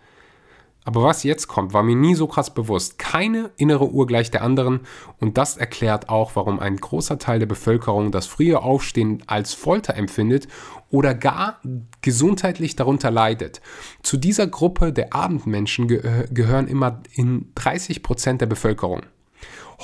Aber 0.85 1.04
was 1.04 1.22
jetzt 1.22 1.46
kommt, 1.46 1.72
war 1.72 1.85
mir 1.85 1.94
nie 1.94 2.16
so 2.16 2.26
krass 2.26 2.52
bewusst. 2.52 2.98
Keine 2.98 3.50
innere 3.56 3.88
Uhr 3.88 4.06
gleich 4.06 4.32
der 4.32 4.42
anderen. 4.42 4.80
Und 5.20 5.38
das 5.38 5.56
erklärt 5.56 6.08
auch, 6.08 6.35
warum 6.35 6.58
ein 6.58 6.76
großer 6.76 7.18
Teil 7.18 7.38
der 7.38 7.46
Bevölkerung 7.46 8.11
das 8.11 8.26
frühe 8.26 8.61
Aufstehen 8.61 9.22
als 9.28 9.54
Folter 9.54 9.94
empfindet 9.94 10.48
oder 10.90 11.14
gar 11.14 11.61
gesundheitlich 12.00 12.74
darunter 12.74 13.12
leidet. 13.12 13.61
Zu 14.02 14.16
dieser 14.16 14.48
Gruppe 14.48 14.92
der 14.92 15.14
Abendmenschen 15.14 15.87
ge 15.87 16.26
gehören 16.32 16.66
immer 16.66 17.00
in 17.12 17.52
30 17.54 18.02
Prozent 18.02 18.40
der 18.40 18.46
Bevölkerung. 18.46 19.02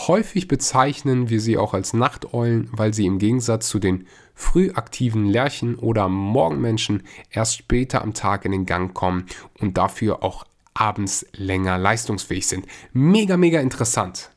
Häufig 0.06 0.46
bezeichnen 0.46 1.28
wir 1.28 1.40
sie 1.40 1.58
auch 1.58 1.74
als 1.74 1.92
Nachteulen, 1.92 2.68
weil 2.70 2.94
sie 2.94 3.04
im 3.04 3.18
Gegensatz 3.18 3.68
zu 3.68 3.80
den 3.80 4.06
früh 4.32 4.70
aktiven 4.70 5.26
Lerchen 5.26 5.74
oder 5.74 6.08
Morgenmenschen 6.08 7.02
erst 7.30 7.56
später 7.56 8.02
am 8.02 8.14
Tag 8.14 8.44
in 8.44 8.52
den 8.52 8.64
Gang 8.64 8.94
kommen 8.94 9.26
und 9.58 9.76
dafür 9.76 10.22
auch 10.22 10.46
abends 10.72 11.26
länger 11.32 11.78
leistungsfähig 11.78 12.46
sind. 12.46 12.66
Mega, 12.92 13.36
mega 13.36 13.58
interessant. 13.58 14.30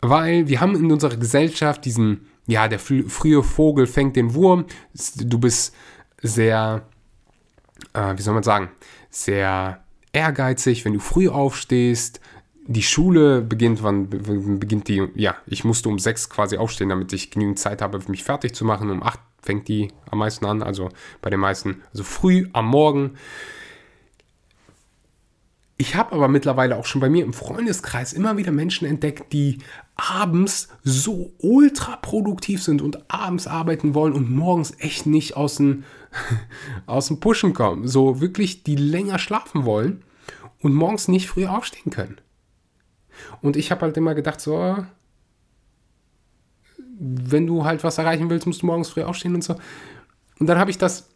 Weil 0.00 0.46
wir 0.46 0.60
haben 0.60 0.76
in 0.76 0.92
unserer 0.92 1.16
Gesellschaft 1.16 1.84
diesen, 1.84 2.28
ja, 2.46 2.68
der 2.68 2.78
frühe 2.78 3.42
Vogel 3.42 3.88
fängt 3.88 4.14
den 4.14 4.34
Wurm. 4.34 4.66
Du 5.16 5.40
bist 5.40 5.74
sehr, 6.22 6.86
äh, 7.94 8.16
wie 8.16 8.22
soll 8.22 8.34
man 8.34 8.44
sagen, 8.44 8.70
sehr 9.10 9.84
ehrgeizig, 10.12 10.84
wenn 10.84 10.94
du 10.94 11.00
früh 11.00 11.28
aufstehst, 11.28 12.20
die 12.66 12.82
Schule 12.82 13.42
beginnt, 13.42 13.82
wann 13.82 14.08
beginnt 14.08 14.88
die? 14.88 15.06
Ja, 15.14 15.36
ich 15.46 15.64
musste 15.64 15.88
um 15.88 15.98
sechs 15.98 16.30
quasi 16.30 16.56
aufstehen, 16.56 16.88
damit 16.88 17.12
ich 17.12 17.30
genügend 17.30 17.58
Zeit 17.58 17.82
habe, 17.82 18.00
mich 18.08 18.24
fertig 18.24 18.54
zu 18.54 18.64
machen. 18.64 18.90
Um 18.90 19.02
acht 19.02 19.20
fängt 19.42 19.68
die 19.68 19.88
am 20.10 20.18
meisten 20.18 20.46
an, 20.46 20.62
also 20.62 20.88
bei 21.20 21.30
den 21.30 21.40
meisten, 21.40 21.82
also 21.90 22.04
früh 22.04 22.48
am 22.52 22.66
Morgen. 22.66 23.16
Ich 25.76 25.96
habe 25.96 26.12
aber 26.12 26.28
mittlerweile 26.28 26.76
auch 26.76 26.86
schon 26.86 27.00
bei 27.00 27.10
mir 27.10 27.24
im 27.24 27.32
Freundeskreis 27.32 28.12
immer 28.12 28.36
wieder 28.36 28.52
Menschen 28.52 28.86
entdeckt, 28.86 29.32
die 29.32 29.58
abends 29.96 30.68
so 30.82 31.32
ultra 31.38 31.96
produktiv 31.96 32.62
sind 32.62 32.80
und 32.80 33.10
abends 33.10 33.46
arbeiten 33.46 33.92
wollen 33.92 34.12
und 34.12 34.30
morgens 34.30 34.72
echt 34.78 35.04
nicht 35.04 35.36
aus 35.36 35.56
dem, 35.56 35.84
aus 36.86 37.08
dem 37.08 37.20
Pushen 37.20 37.52
kommen. 37.52 37.88
So 37.88 38.20
wirklich, 38.20 38.62
die 38.62 38.76
länger 38.76 39.18
schlafen 39.18 39.64
wollen 39.64 40.02
und 40.60 40.72
morgens 40.72 41.08
nicht 41.08 41.28
früh 41.28 41.46
aufstehen 41.46 41.90
können. 41.90 42.18
Und 43.42 43.56
ich 43.56 43.70
habe 43.70 43.82
halt 43.82 43.96
immer 43.96 44.14
gedacht, 44.14 44.40
so, 44.40 44.76
wenn 46.98 47.46
du 47.46 47.64
halt 47.64 47.84
was 47.84 47.98
erreichen 47.98 48.30
willst, 48.30 48.46
musst 48.46 48.62
du 48.62 48.66
morgens 48.66 48.88
früh 48.90 49.02
aufstehen 49.02 49.34
und 49.34 49.44
so. 49.44 49.56
Und 50.38 50.46
dann 50.46 50.58
habe 50.58 50.70
ich 50.70 50.78
das, 50.78 51.08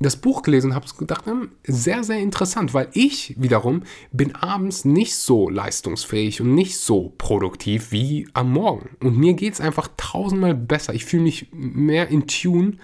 das 0.00 0.16
Buch 0.16 0.42
gelesen 0.42 0.70
und 0.70 0.74
habe 0.74 0.86
gedacht, 0.98 1.26
hm, 1.26 1.50
sehr, 1.64 2.04
sehr 2.04 2.18
interessant, 2.18 2.74
weil 2.74 2.88
ich 2.92 3.34
wiederum 3.40 3.82
bin 4.12 4.34
abends 4.34 4.84
nicht 4.84 5.16
so 5.16 5.48
leistungsfähig 5.48 6.40
und 6.40 6.54
nicht 6.54 6.78
so 6.78 7.14
produktiv 7.18 7.92
wie 7.92 8.28
am 8.32 8.52
Morgen. 8.52 8.96
Und 9.02 9.18
mir 9.18 9.34
geht 9.34 9.54
es 9.54 9.60
einfach 9.60 9.88
tausendmal 9.96 10.54
besser. 10.54 10.94
Ich 10.94 11.04
fühle 11.04 11.24
mich 11.24 11.48
mehr 11.52 12.08
in 12.08 12.26
Tune 12.26 12.78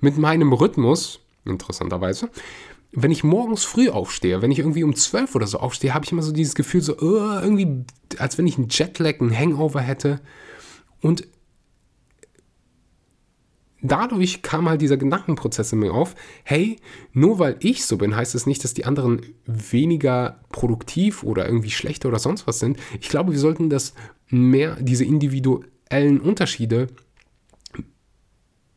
mit 0.00 0.18
meinem 0.18 0.52
Rhythmus, 0.52 1.21
interessanterweise 1.44 2.30
wenn 2.92 3.10
ich 3.10 3.24
morgens 3.24 3.64
früh 3.64 3.88
aufstehe, 3.88 4.42
wenn 4.42 4.50
ich 4.50 4.58
irgendwie 4.58 4.84
um 4.84 4.94
12 4.94 5.34
oder 5.34 5.46
so 5.46 5.58
aufstehe, 5.58 5.94
habe 5.94 6.04
ich 6.04 6.12
immer 6.12 6.22
so 6.22 6.32
dieses 6.32 6.54
Gefühl, 6.54 6.82
so 6.82 6.98
uh, 6.98 7.40
irgendwie, 7.40 7.84
als 8.18 8.36
wenn 8.36 8.46
ich 8.46 8.58
einen 8.58 8.68
Jetlag, 8.68 9.18
einen 9.20 9.36
Hangover 9.36 9.80
hätte. 9.80 10.20
Und 11.00 11.26
dadurch 13.80 14.42
kam 14.42 14.68
halt 14.68 14.82
dieser 14.82 14.98
Gedankenprozess 14.98 15.72
in 15.72 15.78
mir 15.78 15.94
auf, 15.94 16.14
hey, 16.44 16.76
nur 17.12 17.38
weil 17.38 17.56
ich 17.60 17.86
so 17.86 17.96
bin, 17.96 18.14
heißt 18.14 18.34
es 18.34 18.42
das 18.42 18.46
nicht, 18.46 18.62
dass 18.62 18.74
die 18.74 18.84
anderen 18.84 19.22
weniger 19.46 20.40
produktiv 20.50 21.22
oder 21.22 21.46
irgendwie 21.46 21.70
schlechter 21.70 22.10
oder 22.10 22.18
sonst 22.18 22.46
was 22.46 22.58
sind. 22.58 22.78
Ich 23.00 23.08
glaube, 23.08 23.32
wir 23.32 23.40
sollten 23.40 23.70
das 23.70 23.94
mehr, 24.28 24.76
diese 24.80 25.06
individuellen 25.06 26.20
Unterschiede 26.20 26.88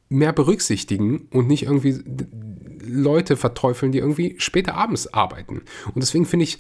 mehr 0.08 0.32
berücksichtigen 0.32 1.28
und 1.32 1.48
nicht 1.48 1.64
irgendwie 1.64 2.00
Leute 2.88 3.38
verteufeln, 3.38 3.92
die 3.92 4.00
irgendwie 4.00 4.36
später 4.38 4.76
abends 4.76 5.14
arbeiten. 5.14 5.62
Und 5.88 5.98
deswegen 5.98 6.26
finde 6.26 6.44
ich, 6.44 6.58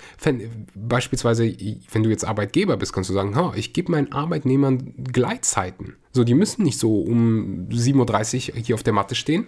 beispielsweise, 0.73 1.45
wenn 1.91 2.03
du 2.03 2.09
jetzt 2.09 2.25
Arbeitgeber 2.25 2.77
bist, 2.77 2.93
kannst 2.93 3.09
du 3.09 3.13
sagen, 3.13 3.35
ha, 3.35 3.53
ich 3.55 3.73
gebe 3.73 3.91
meinen 3.91 4.11
Arbeitnehmern 4.11 4.93
Gleitzeiten. 5.11 5.95
So, 6.11 6.23
die 6.23 6.33
müssen 6.33 6.63
nicht 6.63 6.79
so 6.79 7.01
um 7.01 7.67
7.30 7.69 8.53
Uhr 8.53 8.61
hier 8.61 8.75
auf 8.75 8.83
der 8.83 8.93
Matte 8.93 9.15
stehen. 9.15 9.47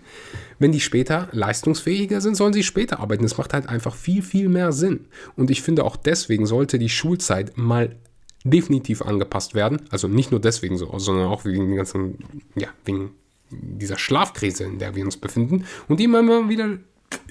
Wenn 0.60 0.74
die 0.74 0.82
später 0.82 1.30
leistungsfähiger 1.32 2.20
sind, 2.20 2.36
sollen 2.36 2.54
sie 2.54 2.64
später 2.64 3.00
arbeiten. 3.00 3.24
Das 3.24 3.38
macht 3.38 3.54
halt 3.54 3.70
einfach 3.70 3.96
viel, 3.96 4.22
viel 4.22 4.50
mehr 4.50 4.74
Sinn. 4.74 5.06
Und 5.38 5.50
ich 5.50 5.62
finde 5.62 5.86
auch 5.86 5.96
deswegen 5.96 6.46
sollte 6.46 6.78
die 6.78 6.90
Schulzeit 6.90 7.58
mal 7.58 7.96
definitiv 8.44 9.02
angepasst 9.02 9.56
werden. 9.56 9.82
Also 9.90 10.08
nicht 10.08 10.32
nur 10.32 10.42
deswegen 10.42 10.78
so, 10.78 10.98
sondern 11.00 11.28
auch 11.28 11.46
wegen 11.46 11.68
den 11.68 11.78
ganzen, 11.78 12.18
ja, 12.56 12.68
wegen 12.86 13.12
dieser 13.50 13.98
Schlafkrise, 13.98 14.64
in 14.64 14.80
der 14.80 14.96
wir 14.96 15.06
uns 15.06 15.18
befinden 15.18 15.66
und 15.88 16.00
die 16.00 16.06
immer, 16.06 16.20
immer 16.20 16.50
wieder 16.50 16.78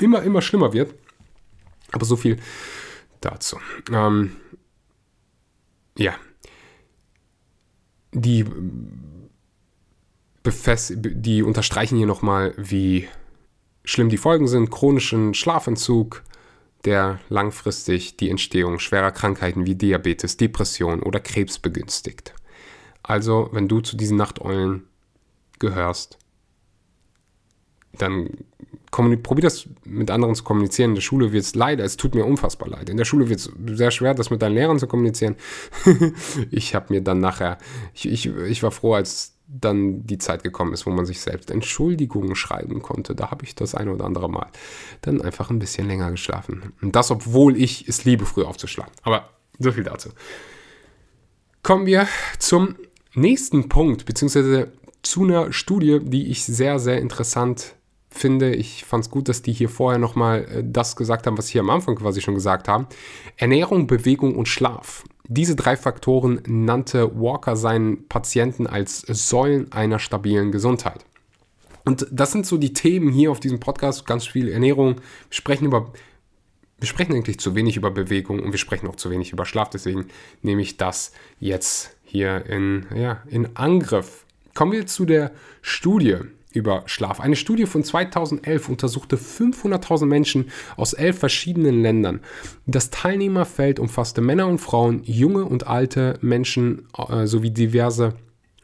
immer, 0.01 0.23
immer 0.23 0.43
schlimmer 0.43 0.73
wird. 0.73 0.95
Aber 1.93 2.05
so 2.05 2.17
viel 2.17 2.39
dazu. 3.21 3.59
Ähm, 3.91 4.37
ja. 5.97 6.15
Die, 8.13 8.45
befest 10.43 10.95
die 10.97 11.43
unterstreichen 11.43 11.99
hier 11.99 12.07
nochmal, 12.07 12.55
wie 12.57 13.09
schlimm 13.85 14.09
die 14.09 14.17
Folgen 14.17 14.49
sind. 14.49 14.71
Chronischen 14.71 15.35
Schlafentzug, 15.35 16.23
der 16.85 17.21
langfristig 17.29 18.17
die 18.17 18.31
Entstehung 18.31 18.79
schwerer 18.79 19.13
Krankheiten 19.13 19.67
wie 19.67 19.75
Diabetes, 19.75 20.37
Depression 20.37 21.03
oder 21.03 21.21
Krebs 21.21 21.59
begünstigt. 21.59 22.35
Also, 23.03 23.49
wenn 23.53 23.69
du 23.69 23.81
zu 23.81 23.97
diesen 23.97 24.17
Nachteulen 24.17 24.89
gehörst, 25.59 26.19
dann 27.99 28.31
probier 28.91 29.43
das 29.43 29.69
mit 29.85 30.11
anderen 30.11 30.35
zu 30.35 30.45
kommunizieren. 30.45 30.91
In 30.91 30.95
der 30.97 31.03
Schule 31.03 31.33
wird 31.33 31.45
es 31.45 31.55
leider, 31.55 31.85
es 31.85 31.97
tut 31.97 32.15
mir 32.15 32.25
unfassbar 32.25 32.69
leid. 32.69 32.89
In 32.89 32.97
der 32.97 33.05
Schule 33.05 33.29
wird 33.29 33.41
es 33.41 33.51
sehr 33.77 33.91
schwer, 33.91 34.15
das 34.15 34.31
mit 34.31 34.43
deinen 34.43 34.55
Lehrern 34.55 34.79
zu 34.79 34.87
kommunizieren. 34.87 35.37
ich 36.51 36.75
habe 36.75 36.95
mir 36.95 37.03
dann 37.03 37.21
nachher, 37.21 37.59
ich, 37.95 38.07
ich, 38.09 38.27
ich 38.27 38.63
war 38.63 38.71
froh, 38.71 38.95
als 38.95 39.35
dann 39.49 40.07
die 40.07 40.19
Zeit 40.19 40.43
gekommen 40.43 40.73
ist, 40.73 40.87
wo 40.87 40.91
man 40.91 41.07
sich 41.07 41.21
selbst 41.21 41.51
Entschuldigungen 41.51 42.35
schreiben 42.35 42.83
konnte. 42.83 43.15
Da 43.15 43.31
habe 43.31 43.45
ich 43.45 43.55
das 43.55 43.75
eine 43.75 43.93
oder 43.93 44.05
andere 44.05 44.29
Mal 44.29 44.49
dann 45.03 45.23
einfach 45.23 45.51
ein 45.51 45.59
bisschen 45.59 45.87
länger 45.87 46.11
geschlafen. 46.11 46.73
Und 46.81 46.97
das, 46.97 47.11
obwohl 47.11 47.57
ich 47.57 47.89
es 47.89 48.05
liebe, 48.05 48.27
früh 48.27 48.43
aufzuschlafen. 48.43 48.93
Aber 49.03 49.31
so 49.59 49.71
viel 49.73 49.85
dazu. 49.85 50.11
Kommen 51.63 51.87
wir 51.87 52.09
zum 52.39 52.77
nächsten 53.15 53.69
Punkt, 53.69 54.05
beziehungsweise 54.05 54.73
zu 55.11 55.25
einer 55.25 55.53
Studie, 55.53 56.01
die 56.03 56.29
ich 56.29 56.45
sehr, 56.45 56.79
sehr 56.79 57.01
interessant 57.01 57.75
finde. 58.11 58.55
Ich 58.55 58.85
fand 58.85 59.05
es 59.05 59.11
gut, 59.11 59.29
dass 59.29 59.43
die 59.43 59.53
hier 59.53 59.69
vorher 59.69 59.99
nochmal 59.99 60.45
äh, 60.45 60.65
das 60.65 60.97
gesagt 60.97 61.27
haben, 61.27 61.37
was 61.39 61.49
sie 61.49 61.53
hier 61.53 61.61
am 61.63 61.71
Anfang 61.71 61.97
quasi 61.97 62.21
schon 62.21 62.35
gesagt 62.35 62.69
haben. 62.69 62.87
Ernährung, 63.37 63.87
Bewegung 63.87 64.37
und 64.37 64.49
Schlaf. 64.49 65.05
Diese 65.29 65.57
drei 65.57 65.77
Faktoren 65.77 66.41
nannte 66.47 67.21
Walker 67.21 67.57
seinen 67.57 68.09
Patienten 68.09 68.67
als 68.67 69.01
Säulen 69.01 69.73
einer 69.73 69.99
stabilen 69.99 70.53
Gesundheit. 70.53 71.05
Und 71.85 72.07
das 72.11 72.33
sind 72.33 72.47
so 72.47 72.59
die 72.59 72.73
Themen 72.73 73.11
hier 73.11 73.31
auf 73.31 73.41
diesem 73.41 73.61
Podcast, 73.61 74.07
ganz 74.07 74.27
viel 74.27 74.49
Ernährung. 74.49 74.97
Wir 74.97 75.03
sprechen 75.31 75.67
über 75.67 75.93
wir 76.79 76.89
sprechen 76.89 77.15
eigentlich 77.15 77.41
zu 77.41 77.55
wenig 77.55 77.77
über 77.77 77.91
Bewegung 77.91 78.41
und 78.41 78.53
wir 78.53 78.59
sprechen 78.59 78.87
auch 78.87 78.97
zu 78.97 79.11
wenig 79.11 79.33
über 79.33 79.47
Schlaf. 79.47 79.71
Deswegen 79.71 80.09
nehme 80.43 80.61
ich 80.61 80.77
das 80.77 81.13
jetzt 81.39 81.97
hier 82.05 82.45
in, 82.47 82.87
ja, 82.95 83.23
in 83.29 83.57
Angriff. 83.57 84.26
Kommen 84.57 84.73
wir 84.73 84.87
zu 84.87 85.05
der 85.05 85.31
Studie. 85.63 86.17
über 86.53 86.83
Schlaf. 86.87 87.21
Eine 87.21 87.37
Studie 87.37 87.67
von 87.67 87.85
2011 87.85 88.71
untersuchte 88.71 89.19
500.000 89.19 90.07
Menschen 90.07 90.47
aus 90.79 90.95
elf 90.95 91.19
verschiedenen 91.19 91.83
Ländern. 91.83 92.21
Das 92.65 92.89
Teilnehmerfeld 92.89 93.79
umfasste 93.79 94.23
Männer 94.23 94.47
und 94.47 94.57
Frauen, 94.59 95.03
junge 95.05 95.45
und 95.45 95.67
alte 95.67 96.19
Menschen 96.23 96.89
äh, 96.97 97.27
sowie 97.27 97.51
diverse 97.51 98.15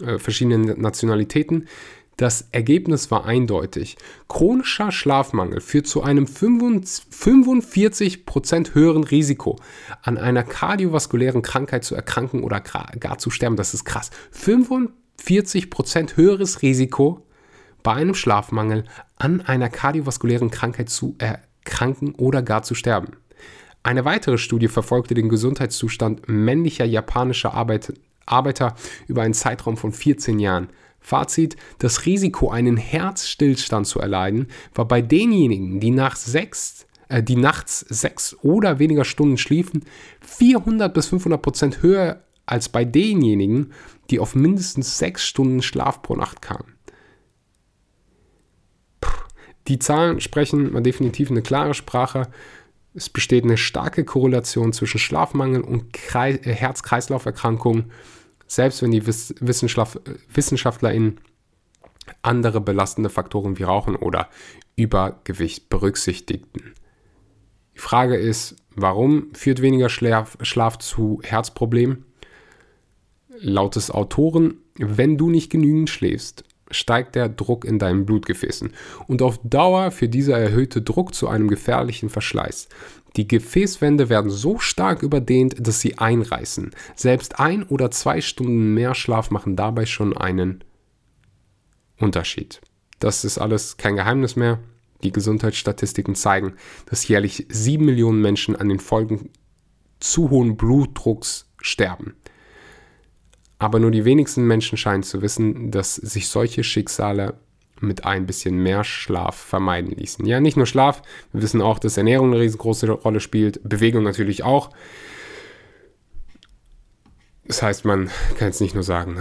äh, 0.00 0.18
verschiedene 0.18 0.74
Nationalitäten. 0.74 1.68
Das 2.16 2.48
Ergebnis 2.52 3.10
war 3.10 3.26
eindeutig. 3.26 3.98
Chronischer 4.28 4.92
Schlafmangel 4.92 5.60
führt 5.60 5.86
zu 5.86 6.02
einem 6.02 6.24
45% 6.24 8.74
höheren 8.74 9.04
Risiko, 9.04 9.58
an 10.02 10.16
einer 10.16 10.44
kardiovaskulären 10.44 11.42
Krankheit 11.42 11.84
zu 11.84 11.94
erkranken 11.94 12.42
oder 12.42 12.60
gar 12.60 13.18
zu 13.18 13.28
sterben. 13.28 13.56
Das 13.56 13.74
ist 13.74 13.84
krass. 13.84 14.10
45% 14.34 14.88
höheres 16.16 16.62
Risiko 16.62 17.26
bei 17.82 17.92
einem 17.94 18.14
Schlafmangel 18.14 18.84
an 19.16 19.40
einer 19.40 19.68
kardiovaskulären 19.68 20.50
Krankheit 20.50 20.88
zu 20.88 21.16
erkranken 21.18 22.14
oder 22.14 22.42
gar 22.42 22.62
zu 22.62 22.74
sterben. 22.74 23.16
Eine 23.82 24.04
weitere 24.04 24.38
Studie 24.38 24.68
verfolgte 24.68 25.14
den 25.14 25.28
Gesundheitszustand 25.28 26.28
männlicher 26.28 26.84
japanischer 26.84 27.54
Arbeit, 27.54 27.92
Arbeiter 28.26 28.76
über 29.08 29.22
einen 29.22 29.34
Zeitraum 29.34 29.76
von 29.76 29.92
14 29.92 30.38
Jahren. 30.38 30.68
Fazit: 31.00 31.56
Das 31.78 32.06
Risiko, 32.06 32.50
einen 32.50 32.76
Herzstillstand 32.76 33.86
zu 33.88 33.98
erleiden, 33.98 34.46
war 34.74 34.86
bei 34.86 35.02
denjenigen, 35.02 35.80
die, 35.80 35.90
nach 35.90 36.14
sechs, 36.14 36.86
äh, 37.08 37.24
die 37.24 37.34
nachts 37.34 37.80
sechs 37.80 38.36
oder 38.42 38.78
weniger 38.78 39.04
Stunden 39.04 39.36
schliefen, 39.36 39.84
400 40.20 40.94
bis 40.94 41.08
500 41.08 41.42
Prozent 41.42 41.82
höher 41.82 42.22
als 42.46 42.68
bei 42.68 42.84
denjenigen, 42.84 43.72
die 44.10 44.18
auf 44.18 44.34
mindestens 44.34 44.98
sechs 44.98 45.26
Stunden 45.26 45.62
Schlaf 45.62 46.02
pro 46.02 46.16
Nacht 46.16 46.42
kamen. 46.42 46.74
Die 49.68 49.78
Zahlen 49.78 50.20
sprechen 50.20 50.82
definitiv 50.82 51.30
eine 51.30 51.42
klare 51.42 51.74
Sprache. 51.74 52.28
Es 52.94 53.08
besteht 53.08 53.44
eine 53.44 53.56
starke 53.56 54.04
Korrelation 54.04 54.72
zwischen 54.72 54.98
Schlafmangel 54.98 55.62
und 55.62 55.96
äh, 56.14 56.38
Herz-Kreislauf-Erkrankungen, 56.42 57.92
selbst 58.46 58.82
wenn 58.82 58.90
die 58.90 59.06
WissenschaftlerInnen 59.06 61.20
andere 62.22 62.60
belastende 62.60 63.08
Faktoren 63.08 63.58
wie 63.58 63.62
Rauchen 63.62 63.96
oder 63.96 64.28
Übergewicht 64.76 65.68
berücksichtigten. 65.68 66.74
Die 67.74 67.78
Frage 67.78 68.16
ist, 68.16 68.56
warum 68.74 69.32
führt 69.34 69.62
weniger 69.62 69.88
Schlaf, 69.88 70.36
Schlaf 70.42 70.78
zu 70.78 71.20
Herzproblemen? 71.22 72.04
Laut 73.42 73.74
des 73.74 73.90
Autoren, 73.90 74.54
wenn 74.78 75.18
du 75.18 75.28
nicht 75.28 75.50
genügend 75.50 75.90
schläfst, 75.90 76.44
steigt 76.70 77.16
der 77.16 77.28
Druck 77.28 77.64
in 77.64 77.78
deinen 77.78 78.06
Blutgefäßen 78.06 78.70
und 79.08 79.20
auf 79.20 79.40
Dauer 79.42 79.90
führt 79.90 80.14
dieser 80.14 80.38
erhöhte 80.38 80.80
Druck 80.80 81.14
zu 81.14 81.28
einem 81.28 81.48
gefährlichen 81.48 82.08
Verschleiß. 82.08 82.68
Die 83.16 83.28
Gefäßwände 83.28 84.08
werden 84.08 84.30
so 84.30 84.58
stark 84.58 85.02
überdehnt, 85.02 85.66
dass 85.66 85.80
sie 85.80 85.98
einreißen. 85.98 86.70
Selbst 86.94 87.40
ein 87.40 87.64
oder 87.64 87.90
zwei 87.90 88.20
Stunden 88.20 88.72
mehr 88.72 88.94
Schlaf 88.94 89.30
machen 89.30 89.56
dabei 89.56 89.84
schon 89.86 90.16
einen 90.16 90.64
Unterschied. 91.98 92.60
Das 93.00 93.24
ist 93.24 93.38
alles 93.38 93.76
kein 93.76 93.96
Geheimnis 93.96 94.36
mehr. 94.36 94.60
Die 95.02 95.12
Gesundheitsstatistiken 95.12 96.14
zeigen, 96.14 96.54
dass 96.86 97.06
jährlich 97.08 97.46
sieben 97.50 97.84
Millionen 97.84 98.20
Menschen 98.20 98.56
an 98.56 98.68
den 98.68 98.78
Folgen 98.78 99.30
zu 99.98 100.30
hohen 100.30 100.56
Blutdrucks 100.56 101.50
sterben. 101.60 102.14
Aber 103.62 103.78
nur 103.78 103.92
die 103.92 104.04
wenigsten 104.04 104.44
Menschen 104.44 104.76
scheinen 104.76 105.04
zu 105.04 105.22
wissen, 105.22 105.70
dass 105.70 105.94
sich 105.94 106.28
solche 106.28 106.64
Schicksale 106.64 107.34
mit 107.80 108.04
ein 108.04 108.26
bisschen 108.26 108.56
mehr 108.56 108.82
Schlaf 108.82 109.36
vermeiden 109.36 109.92
ließen. 109.92 110.26
Ja, 110.26 110.40
nicht 110.40 110.56
nur 110.56 110.66
Schlaf, 110.66 111.00
wir 111.32 111.42
wissen 111.42 111.62
auch, 111.62 111.78
dass 111.78 111.96
Ernährung 111.96 112.32
eine 112.32 112.40
riesengroße 112.40 112.90
Rolle 112.90 113.20
spielt, 113.20 113.60
Bewegung 113.62 114.02
natürlich 114.02 114.42
auch. 114.42 114.70
Das 117.44 117.62
heißt, 117.62 117.84
man 117.84 118.10
kann 118.36 118.48
jetzt 118.48 118.60
nicht 118.60 118.74
nur 118.74 118.82
sagen, 118.82 119.20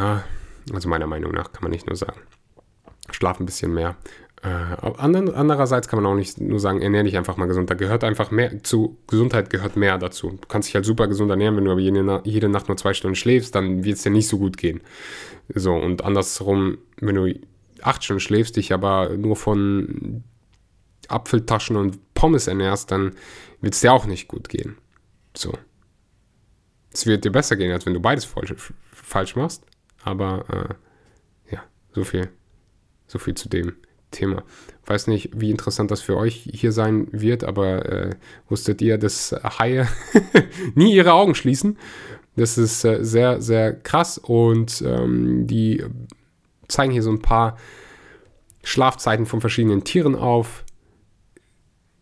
also 0.74 0.90
meiner 0.90 1.06
Meinung 1.06 1.34
nach 1.34 1.52
kann 1.52 1.62
man 1.62 1.72
nicht 1.72 1.86
nur 1.86 1.96
sagen, 1.96 2.20
schlaf 3.12 3.40
ein 3.40 3.46
bisschen 3.46 3.76
mehr. 3.76 3.96
Äh, 4.44 4.48
andererseits 4.98 5.88
kann 5.88 6.02
man 6.02 6.12
auch 6.12 6.16
nicht 6.16 6.42
nur 6.42 6.60
sagen, 6.60 6.82
ernähre 6.82 7.04
dich 7.04 7.16
einfach 7.16 7.38
mal 7.38 7.46
gesund. 7.46 7.70
Da 7.70 7.76
gehört 7.76 8.04
einfach 8.04 8.32
mehr 8.32 8.64
zu 8.64 8.98
Gesundheit 9.08 9.52
gehört 9.52 9.76
mehr 9.76 10.00
dazu. 10.00 10.32
Du 10.32 10.48
kannst 10.48 10.68
dich 10.68 10.76
halt 10.76 10.86
super 10.86 11.08
gesund 11.08 11.30
ernähren, 11.30 11.58
wenn 11.58 11.66
du 11.66 11.72
aber 11.72 11.80
jede, 11.80 12.22
jede 12.24 12.50
Nacht 12.50 12.68
nur 12.68 12.78
zwei 12.78 12.94
Stunden 12.94 13.16
schläfst, 13.16 13.54
dann 13.54 13.84
wird 13.84 13.98
es 13.98 14.04
dir 14.04 14.10
nicht 14.10 14.28
so 14.28 14.40
gut 14.40 14.58
gehen. 14.58 14.82
So, 15.54 15.74
und 15.74 16.04
andersrum, 16.04 16.80
wenn 17.00 17.16
du 17.16 17.40
acht 17.82 18.04
Stunden 18.04 18.20
schläfst, 18.20 18.56
dich 18.56 18.74
aber 18.74 19.10
nur 19.16 19.36
von 19.36 20.24
Apfeltaschen 21.08 21.76
und 21.76 22.14
Pommes 22.16 22.48
ernährst, 22.48 22.90
dann 22.90 23.12
wird 23.62 23.76
es 23.76 23.82
dir 23.82 23.94
auch 23.94 24.08
nicht 24.08 24.28
gut 24.28 24.50
gehen. 24.50 24.78
So. 25.36 25.54
Es 26.92 27.06
wird 27.06 27.26
dir 27.26 27.32
besser 27.32 27.56
gehen, 27.58 27.72
als 27.72 27.86
wenn 27.86 27.94
du 27.94 28.00
beides 28.00 28.28
falsch 28.92 29.36
machst. 29.36 29.64
Aber 30.04 30.46
äh, 31.50 31.54
ja, 31.54 31.64
so 31.94 32.04
viel, 32.04 32.30
so 33.06 33.20
viel 33.20 33.36
zu 33.36 33.48
dem. 33.48 33.76
Thema. 34.12 34.44
Weiß 34.86 35.08
nicht, 35.08 35.32
wie 35.34 35.52
interessant 35.52 35.92
das 35.92 36.02
für 36.02 36.18
euch 36.18 36.48
hier 36.52 36.72
sein 36.72 37.08
wird, 37.12 37.44
aber 37.44 37.86
äh, 37.86 38.10
wusstet 38.50 38.82
ihr, 38.82 38.98
dass 38.98 39.32
Haie 39.60 39.88
nie 40.76 40.94
ihre 40.94 41.14
Augen 41.14 41.36
schließen? 41.36 41.78
Das 42.36 42.58
ist 42.58 42.84
äh, 42.86 43.04
sehr, 43.04 43.42
sehr 43.42 43.74
krass 43.74 44.18
und 44.18 44.82
ähm, 44.86 45.48
die 45.48 45.84
zeigen 46.68 46.92
hier 46.92 47.04
so 47.04 47.12
ein 47.12 47.22
paar 47.22 47.58
Schlafzeiten 48.64 49.26
von 49.26 49.42
verschiedenen 49.42 49.84
Tieren 49.84 50.16
auf. 50.16 50.64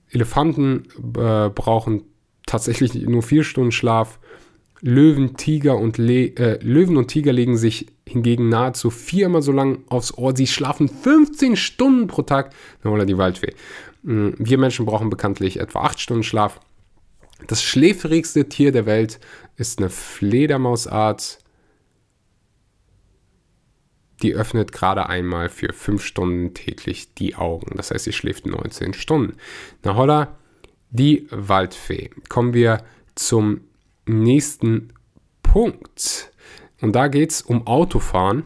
Elefanten 0.09 0.85
äh, 1.17 1.49
brauchen 1.49 2.03
tatsächlich 2.45 2.93
nur 2.95 3.21
vier 3.21 3.43
Stunden 3.43 3.71
Schlaf. 3.71 4.19
Löwen, 4.81 5.35
Tiger 5.35 5.77
und 5.77 5.97
Le 5.97 6.35
äh, 6.37 6.63
Löwen 6.63 6.97
und 6.97 7.07
Tiger 7.07 7.33
legen 7.33 7.57
sich 7.57 7.87
hingegen 8.07 8.49
nahezu 8.49 8.89
viermal 8.89 9.41
so 9.41 9.51
lang 9.51 9.83
aufs 9.89 10.13
Ohr. 10.17 10.35
Sie 10.35 10.47
schlafen 10.47 10.87
15 10.87 11.55
Stunden 11.55 12.07
pro 12.07 12.21
Tag. 12.21 12.53
Dann 12.81 12.91
holt 12.91 13.01
er 13.01 13.05
die 13.05 13.17
Waldfee. 13.17 13.53
Mm, 14.03 14.29
wir 14.37 14.57
Menschen 14.57 14.85
brauchen 14.85 15.09
bekanntlich 15.09 15.59
etwa 15.59 15.81
8 15.81 15.99
Stunden 15.99 16.23
Schlaf. 16.23 16.59
Das 17.47 17.63
schläfrigste 17.63 18.47
Tier 18.49 18.71
der 18.71 18.85
Welt 18.85 19.19
ist 19.57 19.79
eine 19.79 19.89
Fledermausart. 19.89 21.39
Die 24.21 24.33
öffnet 24.33 24.71
gerade 24.71 25.07
einmal 25.07 25.49
für 25.49 25.71
5 25.71 26.03
Stunden 26.03 26.53
täglich 26.53 27.13
die 27.13 27.35
Augen. 27.35 27.75
Das 27.75 27.91
heißt, 27.91 28.05
sie 28.05 28.13
schläft 28.13 28.45
19 28.45 28.93
Stunden. 28.93 29.37
Na 29.83 29.95
holla, 29.95 30.37
die 30.89 31.27
Waldfee. 31.31 32.09
Kommen 32.27 32.53
wir 32.53 32.83
zum 33.15 33.61
nächsten 34.05 34.93
Punkt. 35.43 36.31
Und 36.81 36.95
da 36.95 37.07
geht 37.07 37.31
es 37.31 37.41
um 37.41 37.67
Autofahren 37.67 38.43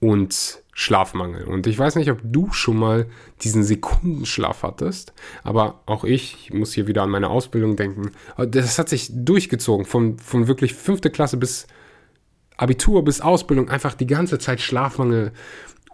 und 0.00 0.62
Schlafmangel. 0.72 1.44
Und 1.44 1.66
ich 1.66 1.78
weiß 1.78 1.96
nicht, 1.96 2.10
ob 2.10 2.20
du 2.22 2.52
schon 2.52 2.76
mal 2.76 3.06
diesen 3.42 3.64
Sekundenschlaf 3.64 4.62
hattest, 4.62 5.14
aber 5.42 5.80
auch 5.86 6.04
ich, 6.04 6.36
ich 6.44 6.52
muss 6.52 6.74
hier 6.74 6.86
wieder 6.86 7.02
an 7.02 7.10
meine 7.10 7.30
Ausbildung 7.30 7.76
denken. 7.76 8.10
Das 8.36 8.78
hat 8.78 8.90
sich 8.90 9.10
durchgezogen, 9.12 9.86
von, 9.86 10.18
von 10.18 10.48
wirklich 10.48 10.74
fünfte 10.74 11.10
Klasse 11.10 11.38
bis 11.38 11.66
Abitur 12.58 13.04
bis 13.04 13.20
Ausbildung, 13.20 13.68
einfach 13.68 13.94
die 13.94 14.06
ganze 14.06 14.38
Zeit 14.38 14.60
Schlafmangel. 14.60 15.32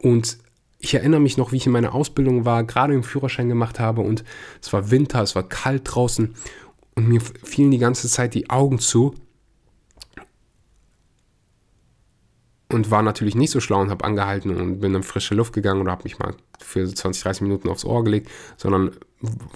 Und 0.00 0.38
ich 0.78 0.94
erinnere 0.94 1.20
mich 1.20 1.36
noch, 1.36 1.52
wie 1.52 1.56
ich 1.56 1.66
in 1.66 1.72
meiner 1.72 1.94
Ausbildung 1.94 2.44
war, 2.44 2.64
gerade 2.64 2.92
im 2.92 3.04
Führerschein 3.04 3.48
gemacht 3.48 3.78
habe 3.78 4.00
und 4.00 4.24
es 4.60 4.72
war 4.72 4.90
Winter, 4.90 5.22
es 5.22 5.36
war 5.36 5.48
kalt 5.48 5.82
draußen 5.84 6.34
und 6.94 7.08
mir 7.08 7.20
fielen 7.20 7.70
die 7.70 7.78
ganze 7.78 8.08
Zeit 8.08 8.34
die 8.34 8.50
Augen 8.50 8.78
zu 8.78 9.14
und 12.72 12.90
war 12.90 13.02
natürlich 13.02 13.34
nicht 13.34 13.50
so 13.50 13.60
schlau 13.60 13.80
und 13.80 13.90
habe 13.90 14.04
angehalten 14.04 14.56
und 14.56 14.80
bin 14.80 14.94
in 14.94 15.02
frische 15.02 15.34
Luft 15.34 15.52
gegangen 15.52 15.80
oder 15.80 15.92
habe 15.92 16.04
mich 16.04 16.18
mal 16.18 16.34
für 16.58 16.86
20, 16.86 17.22
30 17.22 17.42
Minuten 17.42 17.68
aufs 17.68 17.84
Ohr 17.84 18.04
gelegt, 18.04 18.30
sondern 18.56 18.92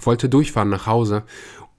wollte 0.01 0.29
durchfahren 0.29 0.69
nach 0.69 0.85
Hause 0.85 1.23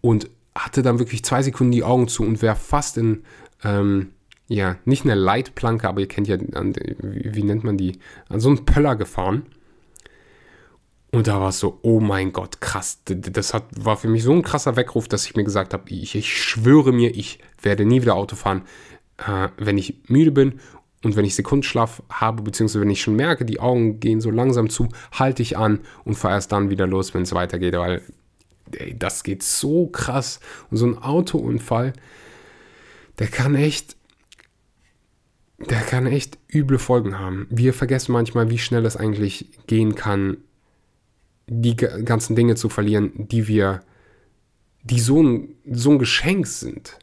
und 0.00 0.30
hatte 0.54 0.82
dann 0.82 0.98
wirklich 0.98 1.24
zwei 1.24 1.42
Sekunden 1.42 1.72
die 1.72 1.84
Augen 1.84 2.08
zu 2.08 2.24
und 2.24 2.42
wäre 2.42 2.56
fast 2.56 2.98
in, 2.98 3.22
ähm, 3.62 4.10
ja, 4.48 4.76
nicht 4.84 5.04
eine 5.04 5.14
Leitplanke, 5.14 5.88
aber 5.88 6.00
ihr 6.00 6.08
kennt 6.08 6.26
ja, 6.26 6.38
wie, 6.40 7.42
nennt 7.42 7.64
man 7.64 7.76
die, 7.76 7.98
an 8.28 8.40
so 8.40 8.48
einen 8.48 8.64
Pöller 8.64 8.96
gefahren. 8.96 9.46
Und 11.10 11.26
da 11.26 11.40
war 11.40 11.48
es 11.48 11.58
so, 11.58 11.78
oh 11.82 12.00
mein 12.00 12.32
Gott, 12.32 12.60
krass. 12.60 13.00
Das 13.06 13.54
hat, 13.54 13.64
war 13.78 13.96
für 13.96 14.08
mich 14.08 14.22
so 14.22 14.32
ein 14.32 14.42
krasser 14.42 14.76
Weckruf, 14.76 15.08
dass 15.08 15.24
ich 15.24 15.36
mir 15.36 15.44
gesagt 15.44 15.72
habe, 15.72 15.88
ich, 15.88 16.14
ich 16.14 16.42
schwöre 16.42 16.92
mir, 16.92 17.16
ich 17.16 17.38
werde 17.62 17.86
nie 17.86 18.02
wieder 18.02 18.14
Auto 18.14 18.36
fahren, 18.36 18.62
äh, 19.16 19.48
wenn 19.56 19.78
ich 19.78 20.02
müde 20.08 20.32
bin 20.32 20.60
und 21.02 21.16
wenn 21.16 21.24
ich 21.24 21.34
Sekundenschlaf 21.34 22.02
habe, 22.10 22.42
beziehungsweise 22.42 22.82
wenn 22.82 22.90
ich 22.90 23.00
schon 23.00 23.16
merke, 23.16 23.46
die 23.46 23.60
Augen 23.60 24.00
gehen 24.00 24.20
so 24.20 24.30
langsam 24.30 24.68
zu, 24.68 24.88
halte 25.12 25.42
ich 25.42 25.56
an 25.56 25.80
und 26.04 26.16
fahre 26.16 26.34
erst 26.34 26.52
dann 26.52 26.68
wieder 26.68 26.86
los, 26.86 27.14
wenn 27.14 27.22
es 27.22 27.32
weitergeht, 27.32 27.74
weil 27.74 28.02
ey, 28.72 28.94
das 28.98 29.22
geht 29.22 29.42
so 29.42 29.86
krass. 29.86 30.40
Und 30.70 30.76
so 30.76 30.86
ein 30.86 30.98
Autounfall, 30.98 31.94
der 33.18 33.28
kann 33.28 33.54
echt 33.54 33.96
der 35.58 35.80
kann 35.80 36.06
echt 36.06 36.38
üble 36.52 36.78
Folgen 36.78 37.18
haben. 37.18 37.48
Wir 37.50 37.74
vergessen 37.74 38.12
manchmal, 38.12 38.48
wie 38.48 38.58
schnell 38.58 38.86
es 38.86 38.96
eigentlich 38.96 39.48
gehen 39.66 39.96
kann, 39.96 40.36
die 41.48 41.76
ganzen 41.76 42.36
Dinge 42.36 42.54
zu 42.54 42.68
verlieren, 42.68 43.12
die 43.16 43.48
wir, 43.48 43.80
die 44.82 45.00
so 45.00 45.22
ein, 45.22 45.54
so 45.70 45.90
ein 45.90 45.98
Geschenk 45.98 46.46
sind. 46.46 46.98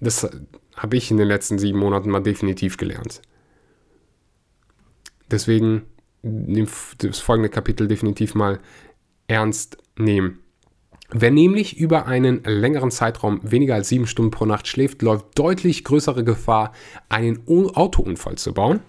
Das 0.00 0.28
habe 0.76 0.96
ich 0.96 1.10
in 1.10 1.16
den 1.16 1.26
letzten 1.26 1.58
sieben 1.58 1.78
Monaten 1.78 2.10
mal 2.10 2.22
definitiv 2.22 2.76
gelernt. 2.76 3.20
Deswegen 5.30 5.82
das 6.22 7.18
folgende 7.18 7.48
Kapitel 7.48 7.88
definitiv 7.88 8.34
mal 8.34 8.60
ernst 9.26 9.78
nehmen. 9.96 10.40
Wer 11.10 11.30
nämlich 11.30 11.78
über 11.78 12.06
einen 12.06 12.42
längeren 12.44 12.90
Zeitraum 12.90 13.40
weniger 13.42 13.74
als 13.74 13.88
sieben 13.88 14.06
Stunden 14.06 14.30
pro 14.30 14.44
Nacht 14.44 14.68
schläft, 14.68 15.00
läuft 15.00 15.38
deutlich 15.38 15.84
größere 15.84 16.22
Gefahr, 16.22 16.72
einen 17.08 17.46
Autounfall 17.46 18.36
zu 18.36 18.52
bauen. 18.52 18.80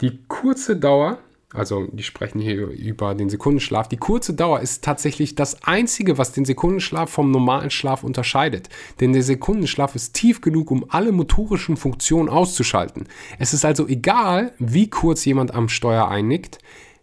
Die 0.00 0.20
kurze 0.28 0.76
Dauer 0.76 1.18
also 1.52 1.86
die 1.92 2.02
sprechen 2.02 2.40
hier 2.40 2.66
über 2.68 3.14
den 3.14 3.30
Sekundenschlaf. 3.30 3.88
Die 3.88 3.96
kurze 3.96 4.34
Dauer 4.34 4.60
ist 4.60 4.82
tatsächlich 4.82 5.36
das 5.36 5.62
Einzige, 5.62 6.18
was 6.18 6.32
den 6.32 6.44
Sekundenschlaf 6.44 7.08
vom 7.08 7.30
normalen 7.30 7.70
Schlaf 7.70 8.02
unterscheidet. 8.02 8.68
Denn 9.00 9.12
der 9.12 9.22
Sekundenschlaf 9.22 9.94
ist 9.94 10.14
tief 10.14 10.40
genug, 10.40 10.70
um 10.70 10.84
alle 10.88 11.12
motorischen 11.12 11.76
Funktionen 11.76 12.28
auszuschalten. 12.28 13.08
Es 13.38 13.54
ist 13.54 13.64
also 13.64 13.86
egal, 13.86 14.52
wie 14.58 14.90
kurz 14.90 15.24
jemand 15.24 15.54
am 15.54 15.68
Steuer 15.68 16.08
einnickt, 16.08 16.58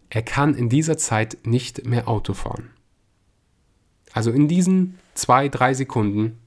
er 0.10 0.22
kann 0.22 0.56
in 0.56 0.70
dieser 0.70 0.98
Zeit 0.98 1.38
nicht 1.44 1.88
mehr 1.88 2.08
Auto 2.08 2.34
fahren. 2.34 2.70
Also 4.12 4.30
in 4.30 4.48
diesen 4.48 5.00
zwei, 5.16 5.48
drei 5.48 5.74
Sekunden 5.74 6.38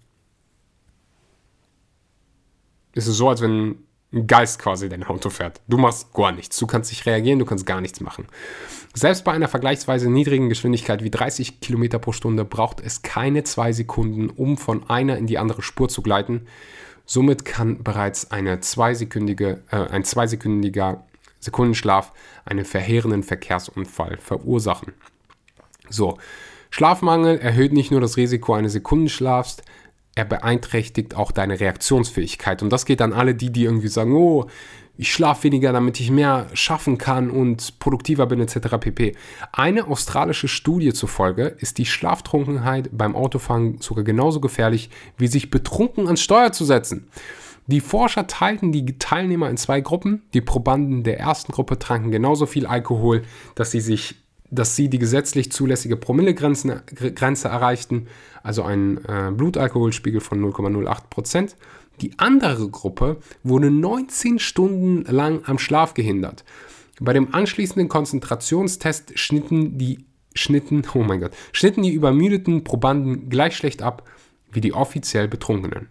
ist 2.93 3.09
es 3.09 3.17
so, 3.17 3.29
als 3.29 3.41
wenn 3.41 3.79
ein 4.17 4.27
Geist 4.27 4.59
quasi 4.59 4.89
dein 4.89 5.05
Auto 5.05 5.31
fährt. 5.31 5.61
Du 5.69 5.79
machst 5.79 6.13
gar 6.13 6.33
nichts. 6.33 6.57
Du 6.59 6.67
kannst 6.67 6.91
nicht 6.91 7.07
reagieren, 7.07 7.39
du 7.39 7.45
kannst 7.45 7.67
gar 7.67 7.81
nichts 7.81 8.01
machen. 8.01 8.27
Selbst 8.95 9.25
bei 9.25 9.33
einer 9.33 9.49
vergleichsweise 9.49 10.11
niedrigen 10.11 10.49
Geschwindigkeit 10.49 11.05
wie 11.05 11.11
30 11.11 11.61
km 11.61 12.01
pro 12.01 12.13
Stunde 12.13 12.45
braucht 12.45 12.81
es 12.81 13.03
keine 13.03 13.45
zwei 13.45 13.73
Sekunden, 13.73 14.31
um 14.31 14.57
von 14.57 14.89
einer 14.89 15.19
in 15.19 15.27
die 15.27 15.39
andere 15.39 15.63
Spur 15.63 15.89
zu 15.89 16.03
gleiten. 16.03 16.47
Somit 17.05 17.45
kann 17.45 17.85
bereits 17.85 18.31
eine 18.31 18.61
zweisekündige, 18.61 19.63
äh, 19.71 19.77
ein 19.77 20.05
zweisekündiger 20.05 21.05
Sekundenschlaf 21.39 22.13
einen 22.45 22.65
verheerenden 22.65 23.23
Verkehrsunfall 23.23 24.17
verursachen. 24.19 24.95
So, 25.89 26.19
Schlafmangel 26.71 27.39
erhöht 27.39 27.73
nicht 27.73 27.91
nur 27.91 28.01
das 28.01 28.17
Risiko 28.17 28.55
eines 28.55 28.73
Sekundenschlafs, 28.73 29.59
er 30.17 30.25
beeinträchtigt 30.25 31.15
auch 31.15 31.31
deine 31.31 31.61
Reaktionsfähigkeit. 31.61 32.63
Und 32.63 32.71
das 32.71 32.87
geht 32.87 33.01
an 33.01 33.13
alle 33.13 33.35
die, 33.35 33.51
die 33.53 33.65
irgendwie 33.65 33.89
sagen, 33.89 34.15
oh, 34.15 34.47
ich 34.97 35.13
schlafe 35.13 35.45
weniger, 35.45 35.75
damit 35.75 36.01
ich 36.01 36.11
mehr 36.11 36.47
schaffen 36.55 36.97
kann 36.97 37.31
und 37.31 37.79
produktiver 37.79 38.25
bin 38.27 38.41
etc. 38.41 38.79
pp. 38.81 39.15
Eine 39.53 39.87
australische 39.89 40.49
Studie 40.49 40.95
zufolge 40.95 41.55
ist 41.59 41.77
die 41.77 41.85
Schlaftrunkenheit 41.85 42.89
beim 42.93 43.15
Autofahren 43.15 43.79
sogar 43.81 44.05
genauso 44.05 44.41
gefährlich, 44.41 44.89
wie 45.19 45.27
sich 45.27 45.51
betrunken 45.51 46.07
ans 46.07 46.23
Steuer 46.23 46.51
zu 46.51 46.65
setzen. 46.65 47.09
Die 47.67 47.81
Forscher 47.81 48.27
teilten 48.27 48.73
die 48.73 48.99
Teilnehmer 48.99 49.51
in 49.51 49.59
zwei 49.59 49.83
Gruppen. 49.83 50.23
Die 50.33 50.41
Probanden 50.41 51.03
der 51.03 51.21
ersten 51.21 51.53
Gruppe 51.53 51.79
tranken 51.79 52.11
genauso 52.11 52.47
viel 52.47 52.67
Alkohol, 52.67 53.23
dass 53.55 53.73
sie 53.73 53.81
sich 53.81 54.15
dass 54.51 54.77
sie 54.77 54.89
die 54.89 54.99
gesetzlich 54.99 55.51
zulässige 55.53 55.97
Promillegrenze 55.97 57.49
erreichten, 57.49 58.07
also 58.47 58.63
einen 58.63 58.99
äh, 59.07 59.33
Blutalkoholspiegel 59.33 60.21
von 60.21 60.41
0,08% 60.41 61.57
Die 62.01 62.17
andere 62.19 62.69
Gruppe 62.69 63.17
wurde 63.43 63.71
19 63.71 64.39
Stunden 64.39 65.03
lang 65.13 65.43
am 65.47 65.59
Schlaf 65.59 65.95
gehindert. 65.95 66.45
Bei 67.01 67.13
dem 67.13 67.35
anschließenden 67.35 67.89
Konzentrationstest 67.89 69.19
schnitten 69.19 69.79
die 69.79 70.05
schnitten, 70.35 70.85
oh 70.95 71.03
mein 71.03 71.21
Gott, 71.21 71.33
schnitten 71.53 71.83
die 71.83 71.93
übermüdeten 71.93 72.63
Probanden 72.63 73.29
gleich 73.29 73.57
schlecht 73.57 73.83
ab 73.83 74.09
wie 74.53 74.61
die 74.61 74.73
offiziell 74.73 75.27
Betrunkenen. 75.27 75.89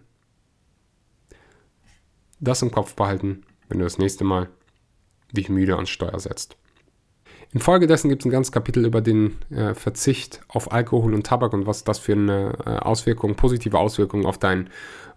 Das 2.40 2.62
im 2.62 2.70
Kopf 2.70 2.94
behalten, 2.94 3.42
wenn 3.68 3.78
du 3.78 3.84
das 3.84 3.98
nächste 3.98 4.24
Mal 4.24 4.48
dich 5.32 5.48
müde 5.48 5.74
ans 5.74 5.90
Steuer 5.90 6.18
setzt. 6.18 6.56
Infolgedessen 7.56 8.10
gibt 8.10 8.20
es 8.20 8.26
ein 8.26 8.30
ganzes 8.30 8.52
Kapitel 8.52 8.84
über 8.84 9.00
den 9.00 9.38
äh, 9.48 9.72
Verzicht 9.72 10.42
auf 10.46 10.72
Alkohol 10.72 11.14
und 11.14 11.26
Tabak 11.26 11.54
und 11.54 11.66
was 11.66 11.84
das 11.84 11.98
für 11.98 12.12
eine 12.12 12.52
äh, 12.66 12.68
Auswirkung, 12.68 13.34
positive 13.34 13.78
Auswirkung 13.78 14.26
auf, 14.26 14.36
dein, 14.36 14.68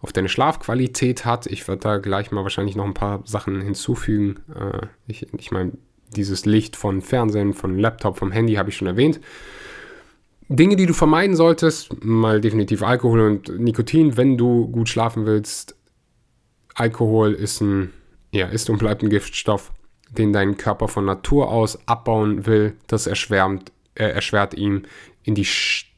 auf 0.02 0.13
deine 0.13 0.30
Schlafqualität 0.30 1.25
hat. 1.25 1.47
Ich 1.47 1.67
werde 1.67 1.82
da 1.82 1.97
gleich 1.97 2.32
mal 2.32 2.43
wahrscheinlich 2.43 2.78
noch 2.78 2.86
ein 2.86 2.93
paar 2.93 3.23
Sachen 3.25 3.60
hinzufügen. 3.60 4.38
Äh, 4.56 4.88
ich 5.06 5.28
ich 5.38 5.52
meine, 5.52 5.73
dieses 6.15 6.45
Licht 6.45 6.78
von 6.78 7.02
Fernsehen, 7.02 7.54
von 7.54 7.78
Laptop, 7.78 8.17
vom 8.17 8.32
Handy 8.32 8.54
habe 8.54 8.69
ich 8.69 8.78
schon 8.78 8.88
erwähnt. 8.88 9.19
Dinge, 10.47 10.78
die 10.78 10.86
du 10.86 10.93
vermeiden 10.93 11.36
solltest, 11.36 12.06
mal 12.06 12.39
definitiv 12.39 12.84
Alkohol 12.84 13.19
und 13.19 13.60
Nikotin, 13.60 14.15
wenn 14.15 14.38
du 14.38 14.69
gut 14.69 14.88
schlafen 14.88 15.25
willst. 15.25 15.75
Alkohol 16.73 17.34
ist 17.34 17.60
ein, 17.60 17.91
ja, 18.32 18.47
ist 18.47 18.69
und 18.69 18.80
bleibt 18.80 19.04
ein 19.04 19.10
Giftstoff 19.10 19.73
den 20.10 20.34
dein 20.34 20.58
Körper 20.58 20.88
von 20.88 21.06
Natur 21.06 21.50
aus 21.50 21.88
abbauen 21.88 22.45
will, 22.45 22.76
das 22.88 23.08
erschwärmt, 23.08 23.72
äh, 23.95 24.06
erschwert 24.06 24.54
ihm, 24.54 24.84
in 25.24 25.36
die 25.36 25.48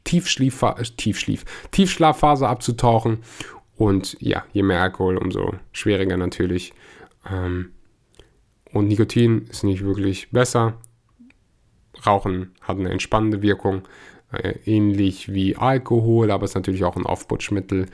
Tiefschlief, 0.03 0.63
Tiefschlief, 0.97 1.45
Tiefschlafphase 1.71 2.47
abzutauchen. 2.47 3.19
Und 3.75 4.17
ja, 4.19 4.43
je 4.53 4.63
mehr 4.63 4.81
Alkohol, 4.81 5.17
umso 5.17 5.53
schwieriger 5.71 6.17
natürlich. 6.17 6.73
Ähm, 7.29 7.71
und 8.73 8.87
Nikotin 8.87 9.47
ist 9.49 9.63
nicht 9.63 9.83
wirklich 9.83 10.31
besser. 10.31 10.75
Rauchen 12.05 12.51
hat 12.61 12.77
eine 12.77 12.89
entspannende 12.89 13.41
Wirkung, 13.41 13.87
äh, 14.31 14.55
ähnlich 14.65 15.33
wie 15.33 15.55
Alkohol, 15.55 16.31
aber 16.31 16.45
ist 16.45 16.55
natürlich 16.55 16.83
auch 16.83 16.95
ein 16.95 17.05
Aufputschmittel. 17.05 17.87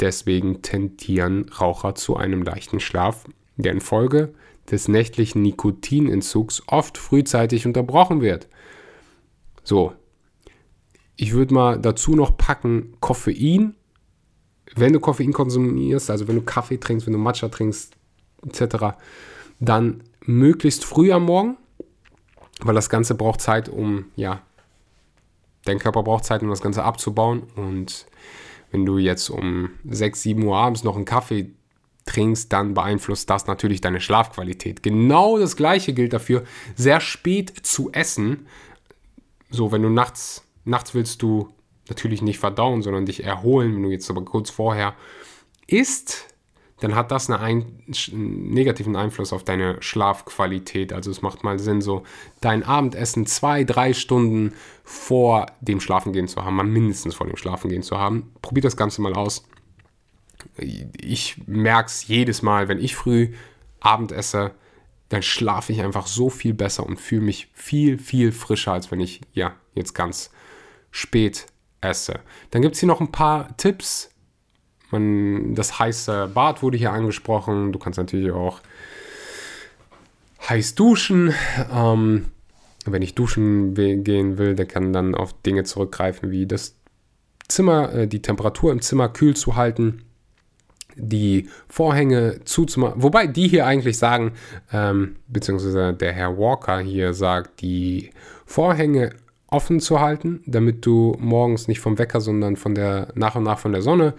Deswegen 0.00 0.62
tendieren 0.62 1.48
Raucher 1.48 1.94
zu 1.94 2.16
einem 2.16 2.42
leichten 2.42 2.78
Schlaf, 2.78 3.24
der 3.56 3.72
in 3.72 3.80
Folge 3.80 4.32
des 4.70 4.88
nächtlichen 4.88 5.42
Nikotinentzugs 5.42 6.62
oft 6.66 6.98
frühzeitig 6.98 7.66
unterbrochen 7.66 8.20
wird. 8.20 8.48
So, 9.64 9.92
ich 11.16 11.32
würde 11.32 11.54
mal 11.54 11.78
dazu 11.78 12.14
noch 12.14 12.36
packen 12.36 12.96
Koffein. 13.00 13.74
Wenn 14.74 14.92
du 14.92 15.00
Koffein 15.00 15.32
konsumierst, 15.32 16.10
also 16.10 16.28
wenn 16.28 16.36
du 16.36 16.42
Kaffee 16.42 16.78
trinkst, 16.78 17.06
wenn 17.06 17.12
du 17.12 17.18
Matcha 17.18 17.48
trinkst, 17.48 17.96
etc., 18.46 18.96
dann 19.58 20.04
möglichst 20.24 20.84
früh 20.84 21.10
am 21.10 21.24
Morgen, 21.24 21.56
weil 22.60 22.74
das 22.74 22.90
Ganze 22.90 23.14
braucht 23.14 23.40
Zeit, 23.40 23.68
um, 23.68 24.06
ja, 24.14 24.42
dein 25.64 25.78
Körper 25.78 26.02
braucht 26.02 26.24
Zeit, 26.24 26.42
um 26.42 26.48
das 26.48 26.60
Ganze 26.60 26.84
abzubauen. 26.84 27.44
Und 27.56 28.06
wenn 28.70 28.84
du 28.86 28.98
jetzt 28.98 29.30
um 29.30 29.70
6, 29.88 30.22
7 30.22 30.44
Uhr 30.44 30.56
abends 30.56 30.84
noch 30.84 30.96
einen 30.96 31.04
Kaffee 31.04 31.50
trinkst, 32.08 32.52
dann 32.52 32.74
beeinflusst 32.74 33.28
das 33.30 33.46
natürlich 33.46 33.80
deine 33.80 34.00
Schlafqualität. 34.00 34.82
Genau 34.82 35.38
das 35.38 35.56
gleiche 35.56 35.92
gilt 35.92 36.12
dafür, 36.12 36.44
sehr 36.74 37.00
spät 37.00 37.52
zu 37.62 37.92
essen. 37.92 38.46
So, 39.50 39.72
wenn 39.72 39.82
du 39.82 39.90
nachts, 39.90 40.44
nachts 40.64 40.94
willst 40.94 41.22
du 41.22 41.50
natürlich 41.88 42.22
nicht 42.22 42.38
verdauen, 42.38 42.82
sondern 42.82 43.06
dich 43.06 43.24
erholen, 43.24 43.74
wenn 43.74 43.82
du 43.82 43.90
jetzt 43.90 44.10
aber 44.10 44.24
kurz 44.24 44.50
vorher 44.50 44.94
isst, 45.66 46.26
dann 46.80 46.94
hat 46.94 47.10
das 47.10 47.28
einen, 47.28 47.82
einen 48.12 48.52
negativen 48.52 48.94
Einfluss 48.94 49.32
auf 49.32 49.42
deine 49.42 49.82
Schlafqualität. 49.82 50.92
Also 50.92 51.10
es 51.10 51.22
macht 51.22 51.42
mal 51.42 51.58
Sinn, 51.58 51.80
so 51.80 52.04
dein 52.40 52.62
Abendessen 52.62 53.26
zwei, 53.26 53.64
drei 53.64 53.92
Stunden 53.94 54.54
vor 54.84 55.46
dem 55.60 55.80
Schlafengehen 55.80 56.28
zu 56.28 56.44
haben, 56.44 56.56
mal 56.56 56.64
mindestens 56.64 57.14
vor 57.16 57.26
dem 57.26 57.36
Schlafengehen 57.36 57.82
zu 57.82 57.98
haben. 57.98 58.32
Probier 58.42 58.62
das 58.62 58.76
Ganze 58.76 59.02
mal 59.02 59.14
aus 59.14 59.44
ich 60.56 61.36
merke 61.46 61.88
es 61.88 62.06
jedes 62.06 62.42
Mal, 62.42 62.68
wenn 62.68 62.78
ich 62.78 62.96
früh 62.96 63.32
Abend 63.80 64.12
esse, 64.12 64.52
dann 65.08 65.22
schlafe 65.22 65.72
ich 65.72 65.80
einfach 65.80 66.06
so 66.06 66.28
viel 66.28 66.54
besser 66.54 66.84
und 66.84 67.00
fühle 67.00 67.22
mich 67.22 67.48
viel, 67.54 67.98
viel 67.98 68.32
frischer, 68.32 68.72
als 68.72 68.90
wenn 68.90 69.00
ich 69.00 69.20
ja 69.32 69.54
jetzt 69.74 69.94
ganz 69.94 70.30
spät 70.90 71.46
esse. 71.80 72.20
Dann 72.50 72.62
gibt 72.62 72.74
es 72.74 72.80
hier 72.80 72.88
noch 72.88 73.00
ein 73.00 73.12
paar 73.12 73.56
Tipps. 73.56 74.10
Man, 74.90 75.54
das 75.54 75.78
heiße 75.78 76.30
Bad 76.32 76.62
wurde 76.62 76.78
hier 76.78 76.92
angesprochen. 76.92 77.72
Du 77.72 77.78
kannst 77.78 77.98
natürlich 77.98 78.32
auch 78.32 78.60
heiß 80.48 80.74
duschen. 80.74 81.34
Ähm, 81.72 82.26
wenn 82.84 83.02
ich 83.02 83.14
duschen 83.14 83.74
gehen 83.74 84.38
will, 84.38 84.54
der 84.54 84.66
kann 84.66 84.92
dann 84.92 85.14
auf 85.14 85.34
Dinge 85.42 85.64
zurückgreifen, 85.64 86.30
wie 86.30 86.46
das 86.46 86.76
Zimmer, 87.48 87.92
äh, 87.92 88.08
die 88.08 88.22
Temperatur 88.22 88.72
im 88.72 88.82
Zimmer 88.82 89.08
kühl 89.08 89.36
zu 89.36 89.56
halten 89.56 90.04
die 90.98 91.48
Vorhänge 91.68 92.40
zuzumachen. 92.44 93.02
Wobei 93.02 93.26
die 93.26 93.48
hier 93.48 93.66
eigentlich 93.66 93.98
sagen, 93.98 94.32
ähm, 94.72 95.16
beziehungsweise 95.28 95.94
der 95.94 96.12
Herr 96.12 96.36
Walker 96.36 96.80
hier 96.80 97.14
sagt, 97.14 97.60
die 97.60 98.10
Vorhänge 98.44 99.10
offen 99.46 99.80
zu 99.80 100.00
halten, 100.00 100.42
damit 100.46 100.84
du 100.84 101.16
morgens 101.18 101.68
nicht 101.68 101.80
vom 101.80 101.98
Wecker, 101.98 102.20
sondern 102.20 102.56
von 102.56 102.74
der 102.74 103.08
nach 103.14 103.34
und 103.34 103.44
nach 103.44 103.58
von 103.58 103.72
der 103.72 103.82
Sonne 103.82 104.14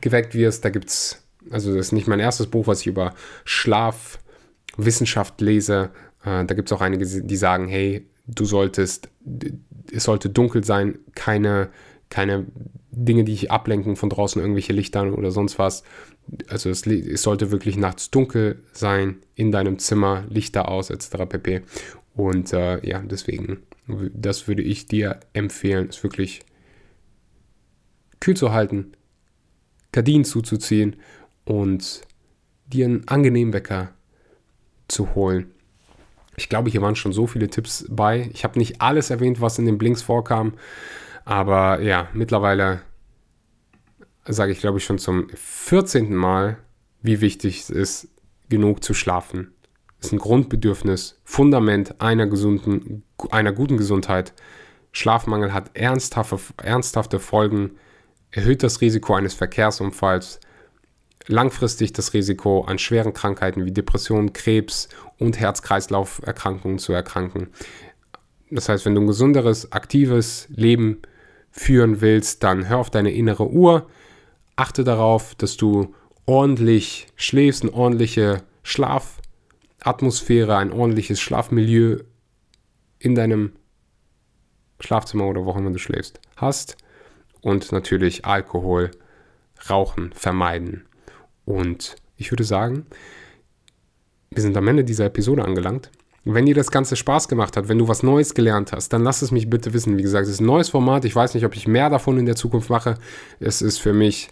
geweckt 0.00 0.34
wirst. 0.34 0.64
Da 0.64 0.70
gibt 0.70 0.88
es 0.88 1.22
Also 1.50 1.74
das 1.74 1.86
ist 1.86 1.92
nicht 1.92 2.08
mein 2.08 2.20
erstes 2.20 2.46
Buch, 2.46 2.66
was 2.66 2.80
ich 2.80 2.86
über 2.86 3.14
Schlafwissenschaft 3.44 5.40
lese. 5.40 5.90
Äh, 6.24 6.44
da 6.44 6.54
gibt 6.54 6.70
es 6.70 6.72
auch 6.76 6.80
einige, 6.80 7.04
die 7.06 7.36
sagen, 7.36 7.68
hey, 7.68 8.06
du 8.26 8.44
solltest, 8.44 9.08
es 9.92 10.04
sollte 10.04 10.30
dunkel 10.30 10.64
sein, 10.64 10.98
keine, 11.14 11.68
keine 12.08 12.46
Dinge, 13.04 13.24
die 13.24 13.32
dich 13.32 13.50
ablenken 13.50 13.96
von 13.96 14.10
draußen, 14.10 14.40
irgendwelche 14.40 14.72
Lichtern 14.72 15.14
oder 15.14 15.30
sonst 15.30 15.58
was. 15.58 15.82
Also 16.48 16.68
es, 16.70 16.86
es 16.86 17.22
sollte 17.22 17.50
wirklich 17.50 17.76
nachts 17.76 18.10
dunkel 18.10 18.62
sein, 18.72 19.16
in 19.34 19.52
deinem 19.52 19.78
Zimmer, 19.78 20.24
Lichter 20.28 20.68
aus, 20.68 20.90
etc. 20.90 21.26
pp. 21.28 21.62
Und 22.14 22.52
äh, 22.52 22.86
ja, 22.86 23.00
deswegen, 23.00 23.62
das 23.86 24.48
würde 24.48 24.62
ich 24.62 24.86
dir 24.86 25.20
empfehlen, 25.32 25.88
es 25.88 26.02
wirklich 26.02 26.40
kühl 28.20 28.36
zu 28.36 28.52
halten, 28.52 28.92
Gardinen 29.92 30.24
zuzuziehen 30.24 30.96
und 31.44 32.02
dir 32.66 32.84
einen 32.84 33.08
angenehmen 33.08 33.54
Wecker 33.54 33.92
zu 34.88 35.14
holen. 35.14 35.50
Ich 36.36 36.48
glaube, 36.48 36.70
hier 36.70 36.82
waren 36.82 36.96
schon 36.96 37.12
so 37.12 37.26
viele 37.26 37.48
Tipps 37.48 37.86
bei. 37.88 38.30
Ich 38.32 38.44
habe 38.44 38.58
nicht 38.58 38.80
alles 38.80 39.10
erwähnt, 39.10 39.40
was 39.40 39.58
in 39.58 39.66
den 39.66 39.78
Blinks 39.78 40.02
vorkam. 40.02 40.54
Aber 41.24 41.80
ja, 41.80 42.08
mittlerweile 42.12 42.82
sage 44.24 44.52
ich, 44.52 44.60
glaube 44.60 44.78
ich, 44.78 44.84
schon 44.84 44.98
zum 44.98 45.28
14. 45.34 46.14
Mal, 46.14 46.58
wie 47.02 47.20
wichtig 47.20 47.60
es 47.60 47.70
ist, 47.70 48.08
genug 48.48 48.82
zu 48.84 48.94
schlafen. 48.94 49.52
Das 49.98 50.08
ist 50.08 50.12
ein 50.12 50.18
Grundbedürfnis, 50.18 51.20
Fundament 51.24 52.00
einer, 52.00 52.26
gesunden, 52.26 53.02
einer 53.30 53.52
guten 53.52 53.76
Gesundheit. 53.76 54.32
Schlafmangel 54.92 55.52
hat 55.52 55.76
ernsthafte, 55.76 56.38
ernsthafte 56.62 57.20
Folgen, 57.20 57.72
erhöht 58.30 58.62
das 58.62 58.80
Risiko 58.80 59.14
eines 59.14 59.34
Verkehrsunfalls, 59.34 60.40
langfristig 61.26 61.92
das 61.92 62.14
Risiko 62.14 62.62
an 62.62 62.78
schweren 62.78 63.12
Krankheiten 63.12 63.64
wie 63.64 63.72
Depressionen, 63.72 64.32
Krebs 64.32 64.88
und 65.18 65.38
Herz-Kreislauf-Erkrankungen 65.38 66.78
zu 66.78 66.92
erkranken. 66.92 67.48
Das 68.50 68.68
heißt, 68.68 68.84
wenn 68.84 68.94
du 68.94 69.02
ein 69.02 69.06
gesunderes, 69.06 69.70
aktives 69.70 70.48
Leben 70.50 71.02
führen 71.50 72.00
willst, 72.00 72.42
dann 72.42 72.68
hör 72.68 72.78
auf 72.78 72.90
deine 72.90 73.12
innere 73.12 73.48
Uhr, 73.48 73.86
achte 74.60 74.84
darauf, 74.84 75.34
dass 75.34 75.56
du 75.56 75.94
ordentlich 76.26 77.06
schläfst, 77.16 77.62
eine 77.62 77.72
ordentliche 77.72 78.42
Schlafatmosphäre, 78.62 80.56
ein 80.56 80.70
ordentliches 80.72 81.18
Schlafmilieu 81.20 82.00
in 82.98 83.14
deinem 83.14 83.52
Schlafzimmer 84.78 85.26
oder 85.26 85.44
wo 85.44 85.50
auch 85.50 85.56
immer 85.56 85.70
du 85.70 85.78
schläfst 85.78 86.20
hast 86.36 86.76
und 87.40 87.72
natürlich 87.72 88.26
Alkohol, 88.26 88.90
Rauchen 89.68 90.12
vermeiden. 90.12 90.86
Und 91.44 91.96
ich 92.16 92.30
würde 92.30 92.44
sagen, 92.44 92.86
wir 94.30 94.42
sind 94.42 94.56
am 94.56 94.68
Ende 94.68 94.84
dieser 94.84 95.06
Episode 95.06 95.44
angelangt. 95.44 95.90
Wenn 96.24 96.44
dir 96.44 96.54
das 96.54 96.70
Ganze 96.70 96.96
Spaß 96.96 97.28
gemacht 97.28 97.56
hat, 97.56 97.68
wenn 97.68 97.78
du 97.78 97.88
was 97.88 98.02
Neues 98.02 98.34
gelernt 98.34 98.72
hast, 98.72 98.92
dann 98.92 99.02
lass 99.02 99.22
es 99.22 99.30
mich 99.30 99.48
bitte 99.48 99.72
wissen. 99.72 99.96
Wie 99.96 100.02
gesagt, 100.02 100.26
es 100.26 100.34
ist 100.34 100.40
ein 100.40 100.46
neues 100.46 100.68
Format. 100.68 101.06
Ich 101.06 101.16
weiß 101.16 101.34
nicht, 101.34 101.46
ob 101.46 101.56
ich 101.56 101.66
mehr 101.66 101.88
davon 101.88 102.18
in 102.18 102.26
der 102.26 102.36
Zukunft 102.36 102.68
mache. 102.68 102.96
Es 103.38 103.62
ist 103.62 103.78
für 103.78 103.94
mich, 103.94 104.28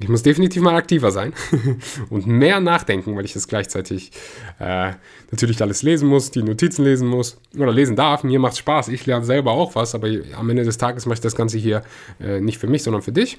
ich 0.00 0.08
muss 0.08 0.24
definitiv 0.24 0.62
mal 0.62 0.74
aktiver 0.74 1.12
sein 1.12 1.32
und 2.10 2.26
mehr 2.26 2.58
nachdenken, 2.58 3.16
weil 3.16 3.24
ich 3.24 3.34
das 3.34 3.46
gleichzeitig 3.46 4.10
äh, 4.58 4.92
natürlich 5.30 5.62
alles 5.62 5.84
lesen 5.84 6.08
muss, 6.08 6.32
die 6.32 6.42
Notizen 6.42 6.82
lesen 6.82 7.06
muss 7.06 7.38
oder 7.56 7.72
lesen 7.72 7.94
darf. 7.94 8.24
Mir 8.24 8.40
macht 8.40 8.58
Spaß. 8.58 8.88
Ich 8.88 9.06
lerne 9.06 9.24
selber 9.24 9.52
auch 9.52 9.76
was, 9.76 9.94
aber 9.94 10.08
am 10.36 10.50
Ende 10.50 10.64
des 10.64 10.76
Tages 10.76 11.06
mache 11.06 11.14
ich 11.14 11.20
das 11.20 11.36
Ganze 11.36 11.58
hier 11.58 11.84
äh, 12.20 12.40
nicht 12.40 12.58
für 12.58 12.66
mich, 12.66 12.82
sondern 12.82 13.02
für 13.02 13.12
dich 13.12 13.38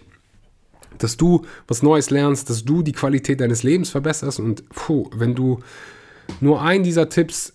dass 0.97 1.15
du 1.15 1.45
was 1.65 1.81
Neues 1.81 2.09
lernst, 2.09 2.49
dass 2.49 2.65
du 2.65 2.81
die 2.81 2.91
Qualität 2.91 3.39
deines 3.39 3.63
Lebens 3.63 3.89
verbesserst 3.89 4.39
und 4.39 4.67
puh, 4.69 5.09
wenn 5.15 5.33
du 5.33 5.61
nur 6.41 6.61
einen 6.61 6.83
dieser 6.83 7.07
Tipps 7.07 7.53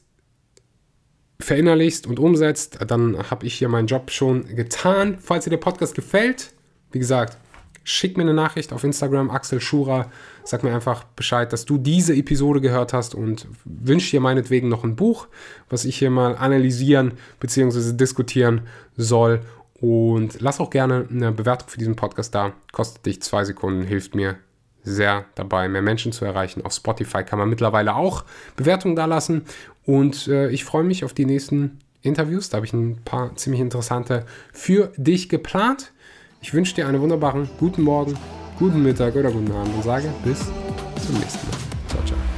verinnerlichst 1.40 2.06
und 2.06 2.18
umsetzt, 2.18 2.78
dann 2.86 3.30
habe 3.30 3.46
ich 3.46 3.54
hier 3.54 3.68
meinen 3.68 3.86
Job 3.86 4.10
schon 4.10 4.46
getan. 4.54 5.18
Falls 5.20 5.44
dir 5.44 5.50
der 5.50 5.56
Podcast 5.58 5.94
gefällt, 5.94 6.52
wie 6.92 6.98
gesagt, 6.98 7.38
schick 7.82 8.16
mir 8.16 8.22
eine 8.22 8.34
Nachricht 8.34 8.72
auf 8.72 8.82
Instagram, 8.82 9.30
Axel 9.30 9.60
Schura. 9.60 10.10
Sag 10.42 10.62
mir 10.64 10.74
einfach 10.74 11.04
Bescheid, 11.04 11.52
dass 11.52 11.64
du 11.64 11.78
diese 11.78 12.14
Episode 12.14 12.60
gehört 12.60 12.92
hast 12.92 13.14
und 13.14 13.46
wünsch 13.64 14.10
dir 14.10 14.20
meinetwegen 14.20 14.68
noch 14.68 14.84
ein 14.84 14.96
Buch, 14.96 15.28
was 15.68 15.84
ich 15.84 15.98
hier 15.98 16.10
mal 16.10 16.36
analysieren 16.36 17.14
bzw. 17.40 17.92
diskutieren 17.92 18.62
soll. 18.96 19.40
Und 19.80 20.40
lass 20.40 20.60
auch 20.60 20.70
gerne 20.70 21.06
eine 21.10 21.32
Bewertung 21.32 21.68
für 21.68 21.78
diesen 21.78 21.96
Podcast 21.96 22.34
da. 22.34 22.52
Kostet 22.72 23.04
dich 23.04 23.22
zwei 23.22 23.44
Sekunden, 23.44 23.82
hilft 23.82 24.14
mir 24.14 24.36
sehr 24.82 25.24
dabei, 25.34 25.68
mehr 25.68 25.82
Menschen 25.82 26.12
zu 26.12 26.24
erreichen. 26.24 26.64
Auf 26.64 26.72
Spotify 26.72 27.24
kann 27.24 27.38
man 27.38 27.48
mittlerweile 27.48 27.94
auch 27.94 28.24
Bewertungen 28.56 28.96
da 28.96 29.06
lassen. 29.06 29.44
Und 29.86 30.28
äh, 30.28 30.48
ich 30.50 30.64
freue 30.64 30.84
mich 30.84 31.04
auf 31.04 31.12
die 31.12 31.26
nächsten 31.26 31.78
Interviews. 32.02 32.48
Da 32.48 32.56
habe 32.56 32.66
ich 32.66 32.72
ein 32.72 32.98
paar 33.04 33.34
ziemlich 33.36 33.60
interessante 33.60 34.24
für 34.52 34.92
dich 34.96 35.28
geplant. 35.28 35.92
Ich 36.40 36.52
wünsche 36.52 36.74
dir 36.74 36.86
einen 36.86 37.00
wunderbaren 37.00 37.48
guten 37.58 37.82
Morgen, 37.82 38.16
guten 38.58 38.82
Mittag 38.82 39.16
oder 39.16 39.30
guten 39.30 39.52
Abend 39.52 39.74
und 39.74 39.82
sage 39.82 40.12
bis 40.24 40.40
zum 40.40 41.18
nächsten 41.18 41.46
Mal. 41.48 42.33